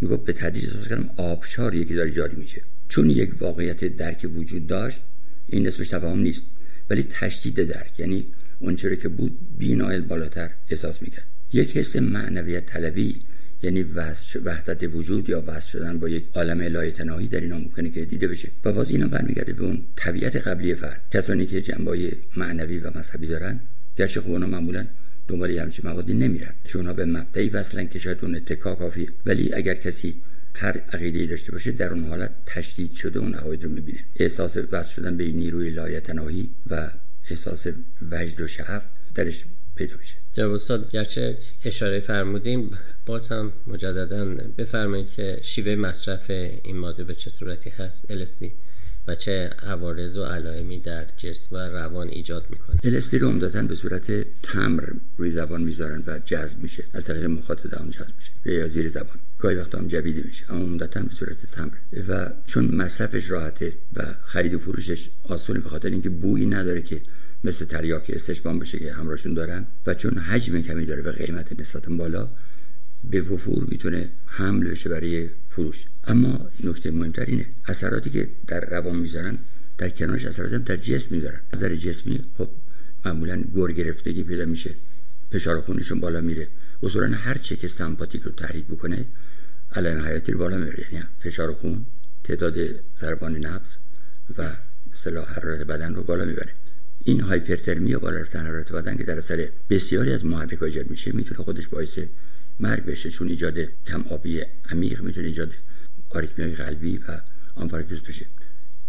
می‌گفت 0.00 0.24
به 0.24 0.32
تدریج 0.32 0.64
احساس 0.64 0.88
کردم 0.88 1.10
آبشار 1.16 1.74
یکی 1.74 1.94
داره 1.94 2.10
جاری 2.10 2.36
میشه. 2.36 2.62
چون 2.88 3.10
یک 3.10 3.42
واقعیت 3.42 3.84
درک 3.84 4.30
وجود 4.36 4.66
داشت 4.66 5.00
این 5.46 5.66
اسمش 5.66 5.88
تفاهم 5.88 6.18
نیست 6.18 6.44
ولی 6.90 7.06
تشدید 7.10 7.64
درک 7.64 8.00
یعنی 8.00 8.26
اون 8.58 8.76
که 8.76 9.08
بود 9.08 9.38
بینایل 9.58 10.00
بالاتر 10.00 10.50
احساس 10.68 11.02
می‌کرد. 11.02 11.26
یک 11.52 11.76
حس 11.76 11.96
معنویت 11.96 12.66
طلبی 12.66 13.16
یعنی 13.62 13.82
وحدت 14.44 14.94
وجود 14.94 15.28
یا 15.28 15.44
وصل 15.46 15.70
شدن 15.70 15.98
با 15.98 16.08
یک 16.08 16.24
عالم 16.34 16.60
الهی 16.60 17.28
در 17.28 17.40
اینا 17.40 17.58
ممکنه 17.58 17.90
که 17.90 18.04
دیده 18.04 18.28
بشه. 18.28 18.48
و 18.64 18.72
باز 18.72 18.90
اینا 18.90 19.08
برمیگرده 19.08 19.52
به 19.52 19.64
اون 19.64 19.82
طبیعت 19.96 20.36
قبلی 20.36 20.74
فرد. 20.74 21.02
کسانی 21.12 21.46
که 21.46 21.62
جنبای 21.62 22.12
معنوی 22.36 22.78
و 22.78 22.98
مذهبی 22.98 23.26
دارن 23.26 23.60
گرچه 23.96 24.20
خب 24.20 24.30
اونا 24.30 24.46
معمولا 24.46 24.86
دنبال 25.28 25.50
همچین 25.50 25.90
موادی 25.90 26.14
نمیرن. 26.14 26.54
چون 26.64 26.92
به 26.92 27.04
مبدعی 27.04 27.48
وصلن 27.48 27.88
که 27.88 27.98
شاید 27.98 28.18
اون 28.22 28.34
اتکا 28.34 28.74
کافیه. 28.74 29.08
ولی 29.26 29.54
اگر 29.54 29.74
کسی 29.74 30.14
هر 30.54 30.76
عقیده 30.92 31.26
داشته 31.26 31.52
باشه 31.52 31.72
در 31.72 31.92
اون 31.92 32.04
حالت 32.04 32.30
تشدید 32.46 32.92
شده 32.92 33.18
اون 33.18 33.34
عقاید 33.34 33.64
رو 33.64 33.70
می‌بینه. 33.70 34.04
احساس 34.16 34.56
وصل 34.72 34.94
شدن 34.94 35.16
به 35.16 35.32
نیروی 35.32 35.70
لایتناهی 35.70 36.50
و 36.70 36.90
احساس 37.30 37.66
وجد 38.10 38.40
و 38.40 38.46
شعف 38.46 38.82
درش 39.14 39.44
پیدا 39.76 39.96
بشه 39.96 40.14
جناب 40.32 40.52
استاد 40.52 40.90
گرچه 40.90 41.38
اشاره 41.64 42.00
فرمودیم 42.00 42.70
باز 43.06 43.28
هم 43.28 43.52
مجددا 43.66 44.24
بفرمایید 44.58 45.10
که 45.10 45.40
شیوه 45.42 45.74
مصرف 45.74 46.30
این 46.30 46.76
ماده 46.76 47.04
به 47.04 47.14
چه 47.14 47.30
صورتی 47.30 47.70
هست؟ 47.70 48.24
LSD 48.24 48.44
و 49.06 49.14
چه 49.14 49.50
عوارض 49.62 50.16
و 50.16 50.24
علائمی 50.24 50.80
در 50.80 51.06
جسم 51.16 51.56
و 51.56 51.58
روان 51.58 52.08
ایجاد 52.08 52.46
می‌کنه. 52.50 52.76
الستی 52.84 53.18
رو 53.18 53.28
عمدتا 53.28 53.62
به 53.62 53.74
صورت 53.74 54.26
تمر 54.42 54.82
روی 55.16 55.30
زبان 55.30 55.62
می‌ذارن 55.62 56.02
و 56.06 56.18
جذب 56.18 56.62
میشه. 56.62 56.84
از 56.92 57.04
طریق 57.04 57.24
مخاطب 57.24 57.74
هم 57.74 57.90
جذب 57.90 58.14
میشه. 58.16 58.58
یا 58.58 58.68
زیر 58.68 58.88
زبان. 58.88 59.16
گاهی 59.38 59.56
وقتا 59.56 59.78
هم 59.78 59.86
جویده 59.86 60.22
میشه 60.26 60.52
اما 60.52 60.64
عمدتا 60.64 61.00
به 61.00 61.12
صورت 61.12 61.36
تمر. 61.52 61.72
و 62.08 62.30
چون 62.46 62.74
مصرفش 62.74 63.30
راحته 63.30 63.72
و 63.96 64.04
خرید 64.24 64.54
و 64.54 64.58
فروشش 64.58 65.10
آسونه 65.24 65.60
به 65.60 65.68
خاطر 65.68 65.90
اینکه 65.90 66.08
بویی 66.10 66.46
نداره 66.46 66.82
که 66.82 67.00
مثل 67.44 67.64
تریاک 67.64 68.10
استشبان 68.14 68.58
بشه 68.58 68.78
که 68.78 68.92
همراهشون 68.92 69.34
دارن 69.34 69.66
و 69.86 69.94
چون 69.94 70.18
حجم 70.18 70.60
کمی 70.60 70.86
داره 70.86 71.02
و 71.02 71.12
قیمت 71.12 71.60
نسبتا 71.60 71.96
بالا 71.96 72.28
به 73.10 73.22
وفور 73.22 73.66
می‌تونه 73.68 74.10
حمل 74.26 74.68
بشه 74.68 74.88
برای 74.90 75.28
فروش. 75.54 75.86
اما 76.04 76.50
نکته 76.64 76.90
مهمتر 76.90 77.24
اینه 77.24 77.46
اثراتی 77.68 78.10
که 78.10 78.28
در 78.46 78.60
روان 78.60 78.96
می‌ذارن 78.96 79.38
در 79.78 79.88
کنارش 79.88 80.24
اثراتی 80.24 80.54
هم 80.54 80.62
در 80.62 80.76
جسم 80.76 81.14
می‌ذارن. 81.14 81.40
از 81.52 81.60
در 81.60 81.74
جسمی 81.74 82.24
خب 82.38 82.48
معمولا 83.04 83.42
گور 83.42 83.72
گرفتگی 83.72 84.22
پیدا 84.22 84.44
میشه. 84.44 84.74
فشار 85.32 85.60
خونشون 85.60 86.00
بالا 86.00 86.20
میره. 86.20 86.48
اصولا 86.82 87.16
هر 87.16 87.38
چه 87.38 87.56
که 87.56 87.68
سمپاتیک 87.68 88.22
رو 88.22 88.30
تحریک 88.30 88.64
بکنه 88.66 89.04
علائم 89.72 90.00
حیاتی 90.06 90.32
رو 90.32 90.38
بالا 90.38 90.56
میره 90.56 90.84
یعنی 90.92 91.04
فشار 91.20 91.54
خون 91.54 91.86
تعداد 92.24 92.54
ضربان 93.00 93.46
نبض 93.46 93.76
و 94.38 94.50
اصطلاح 94.92 95.34
حرارت 95.34 95.60
بدن 95.60 95.94
رو 95.94 96.02
بالا 96.02 96.24
می‌بره. 96.24 96.52
این 97.04 97.20
هایپرترمی 97.20 97.90
یا 97.90 97.98
بالا 97.98 98.20
رفتن 98.20 98.46
حرارت 98.46 98.72
بدن 98.72 98.96
که 98.96 99.04
در 99.04 99.18
اثر 99.18 99.48
بسیاری 99.70 100.12
از 100.12 100.24
محرک 100.24 100.62
ایجاد 100.62 100.90
میشه 100.90 101.12
می‌تونه 101.12 101.44
خودش 101.44 101.68
باعث 101.68 101.98
مرگ 102.60 102.84
بشه 102.84 103.10
چون 103.10 103.28
ایجاد 103.28 103.58
کم 103.86 104.04
آبی 104.10 104.42
عمیق 104.70 105.00
می‌تونه 105.00 105.26
ایجاد 105.26 105.52
آریتمیای 106.10 106.54
قلبی 106.54 106.98
و 106.98 107.20
آنفارکتوس 107.54 108.00
بشه. 108.00 108.26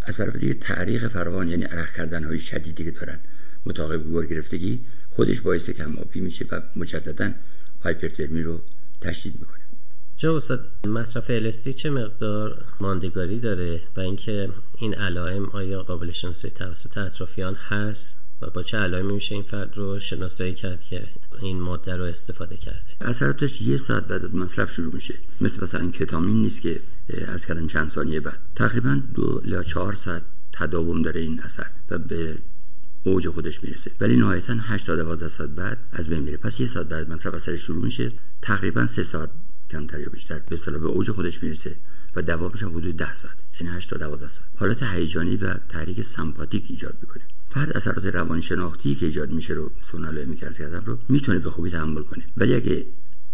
از 0.01 0.17
طرف 0.17 0.36
دیگه 0.36 0.54
تعریق 0.54 1.08
فراوان 1.08 1.47
یعنی 1.47 1.63
عرق 1.63 1.93
کردن 1.95 2.23
های 2.23 2.39
شدیدی 2.39 2.84
که 2.84 2.91
دارن 2.91 3.19
متعاقب 3.65 4.04
گور 4.04 4.25
گرفتگی 4.25 4.86
خودش 5.10 5.41
باعث 5.41 5.69
کم 5.69 5.97
آبی 5.97 6.21
میشه 6.21 6.45
و 6.51 6.62
مجددا 6.75 7.32
هایپرترمی 7.84 8.41
رو 8.41 8.62
تشدید 9.01 9.39
می‌کنه. 9.39 9.60
جا 10.17 10.36
استاد 10.36 10.60
مصرف 10.88 11.30
الستی 11.30 11.73
چه 11.73 11.89
مقدار 11.89 12.65
ماندگاری 12.80 13.39
داره 13.39 13.82
و 13.95 13.99
اینکه 13.99 14.49
این 14.78 14.93
علائم 14.93 15.45
آیا 15.45 15.84
قابل 15.84 16.12
شناسی 16.12 16.49
توسط 16.49 16.97
اطرافیان 16.97 17.56
هست؟ 17.56 18.25
و 18.41 18.50
با 18.50 18.63
چه 18.63 18.78
علائمی 18.78 19.13
میشه 19.13 19.36
این 19.36 19.43
فرد 19.43 19.78
رو 19.78 20.00
شناسایی 20.00 20.54
کرد 20.54 20.84
که 20.84 21.08
این 21.41 21.62
ماده 21.62 21.95
رو 21.95 22.04
استفاده 22.04 22.58
کرده؟ 22.58 22.80
اثراتش 23.02 23.62
یه 23.62 23.78
ساعت 23.78 24.08
بعد 24.08 24.26
از 24.26 24.36
مصرف 24.36 24.71
شروع 24.71 24.93
میشه. 24.93 25.13
مثل 25.41 25.63
مثلا 25.63 25.89
کتامین 25.91 26.41
نیست 26.41 26.62
که 26.62 26.82
از 27.28 27.45
کردم 27.45 27.67
چند 27.67 27.89
ثانیه 27.89 28.19
بعد. 28.19 28.39
تقریبا 28.56 29.02
دو 29.15 29.41
یا 29.45 29.63
چهار 29.63 29.93
ساعت 29.93 30.21
تداوم 30.54 31.02
داره 31.02 31.21
این 31.21 31.39
اثر 31.39 31.67
و 31.89 31.98
به 31.98 32.38
اوج 33.04 33.30
خودش 33.30 33.63
می‌رسه. 33.63 33.91
ولی 34.00 34.15
نهایتا 34.15 34.54
8 34.54 34.86
تا 34.86 34.95
12 34.95 35.28
ساعت 35.28 35.50
بعد 35.50 35.78
از 35.91 36.10
بین 36.10 36.19
میره. 36.19 36.38
پس 36.38 36.60
یه 36.60 36.67
ساعت 36.67 36.89
بعد 36.89 37.10
مصرف 37.10 37.34
اثرش 37.34 37.62
شروع 37.62 37.84
میشه 37.84 38.12
تقریبا 38.41 38.86
سه 38.86 39.04
ساعت 39.04 39.30
کمتر 39.71 40.00
یا 40.00 40.10
بیشتر 40.10 40.39
به 40.39 40.54
اصطلاح 40.54 40.82
به 40.82 40.88
اوج 40.88 41.12
خودش 41.12 41.43
می‌رسه 41.43 41.76
و 42.15 42.21
دوامش 42.21 42.63
هم 42.63 42.78
حدود 42.78 42.98
10 42.98 43.13
ساعت 43.13 43.36
یعنی 43.62 43.78
8 43.78 43.89
تا 43.89 43.98
12 43.98 44.28
ساعت. 44.28 44.48
حالت 44.56 44.84
هیجانی 44.84 45.36
و 45.36 45.54
تحریک 45.54 46.02
سمپاتیک 46.02 46.65
ایجاد 46.69 46.98
می‌کنه. 47.02 47.24
فرد 47.49 47.77
اثرات 47.77 48.05
روانشناختی 48.05 48.95
که 48.95 49.05
ایجاد 49.05 49.31
میشه 49.31 49.53
رو 49.53 49.71
سونالو 49.81 50.25
می‌کرد 50.25 50.58
کردم 50.58 50.84
رو 50.86 50.99
می‌تونه 51.10 51.39
به 51.39 51.49
خوبی 51.49 51.69
تحمل 51.69 52.03
کنه. 52.03 52.23
ولی 52.38 52.55
اگه 52.55 52.86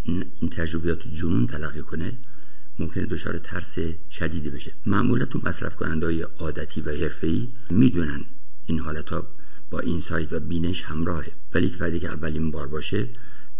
این 0.05 0.49
تجربیات 0.51 1.07
جنون 1.07 1.47
تلقی 1.47 1.81
کنه 1.81 2.17
ممکنه 2.79 3.05
دچار 3.05 3.37
ترس 3.37 3.75
شدیدی 4.11 4.49
بشه. 4.49 4.71
معمولا 4.85 5.25
تو 5.25 5.41
مصرف 5.43 5.75
کننده 5.75 6.05
های 6.05 6.21
عادتی 6.21 6.81
و 6.81 6.91
حرفه‌ای 6.91 7.47
می‌دونن 7.69 8.25
این 8.65 8.79
حالت 8.79 9.09
ها 9.09 9.27
با 9.69 9.79
اینسایت 9.79 10.33
و 10.33 10.39
بینش 10.39 10.83
همراهه. 10.83 11.31
ولی 11.53 11.69
فردی 11.69 11.99
که 11.99 12.07
اولین 12.07 12.51
بار 12.51 12.67
باشه 12.67 13.07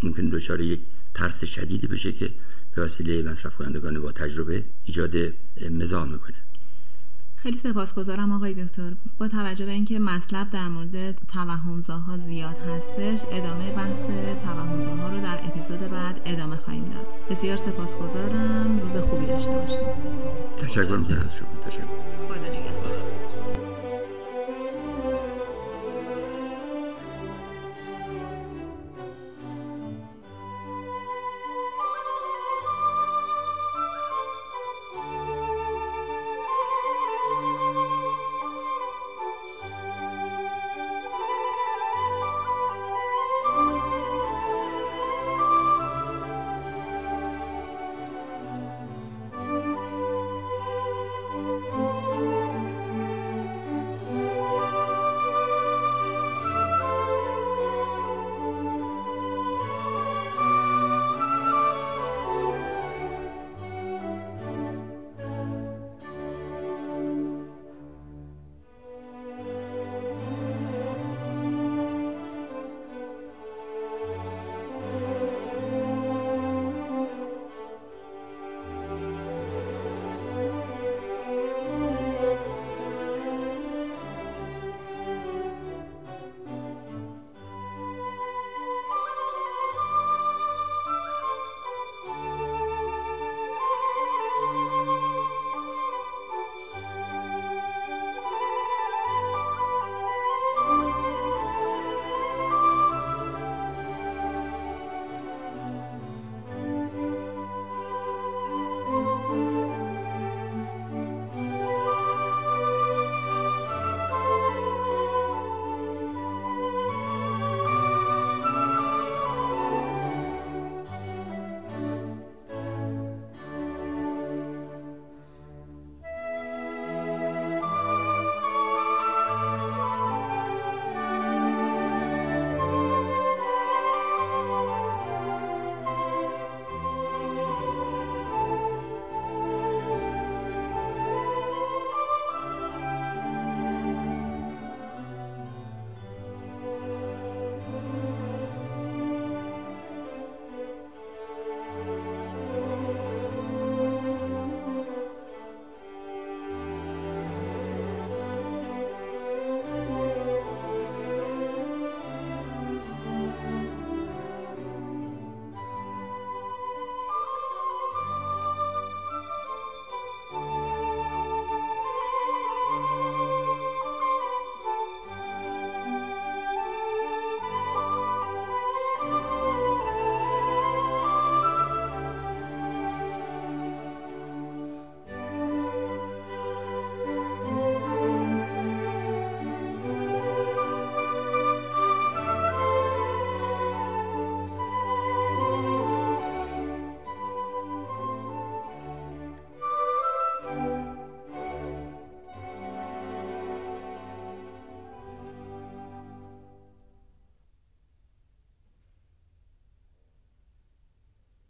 ممکن 0.04 0.30
دچار 0.30 0.62
یک 0.62 0.82
ترس 1.14 1.46
شدیدی 1.46 1.88
بشه 1.88 2.12
که 2.12 2.32
به 2.76 2.82
وسیله 2.82 3.24
مصرف 3.24 3.56
کنندگان 3.56 4.00
با 4.00 4.12
تجربه 4.12 4.66
ایجاد 4.86 5.16
مزاح 5.72 6.12
می‌کنه. 6.12 6.36
خیلی 7.44 7.58
سپاسگزارم 7.58 8.32
آقای 8.32 8.54
دکتر. 8.54 8.94
با 9.18 9.28
توجه 9.28 9.66
به 9.66 9.72
اینکه 9.72 10.00
مطلب 10.00 10.50
در 10.50 10.68
مورد 10.68 11.16
توهمزاها 11.28 12.18
زیاد 12.18 12.58
هستش 12.58 13.26
ادامه 13.32 13.72
بحث 13.72 14.00
توهمزاها 14.44 15.10
رو 15.10 15.22
در 15.22 15.40
اپیزود 15.44 15.80
بعد 15.80 16.22
ادامه 16.26 16.56
خواهیم 16.56 16.86
داد. 16.86 17.06
بسیار 17.30 17.56
سپاسگزارم. 17.56 18.80
روز 18.80 18.96
خوبی 18.96 19.26
داشته 19.26 19.52
باشید. 19.52 19.80
تشکر 20.58 20.98
می‌کنم 20.98 21.18
از 21.18 21.36
شما. 21.36 21.48
تشکر. 21.66 21.84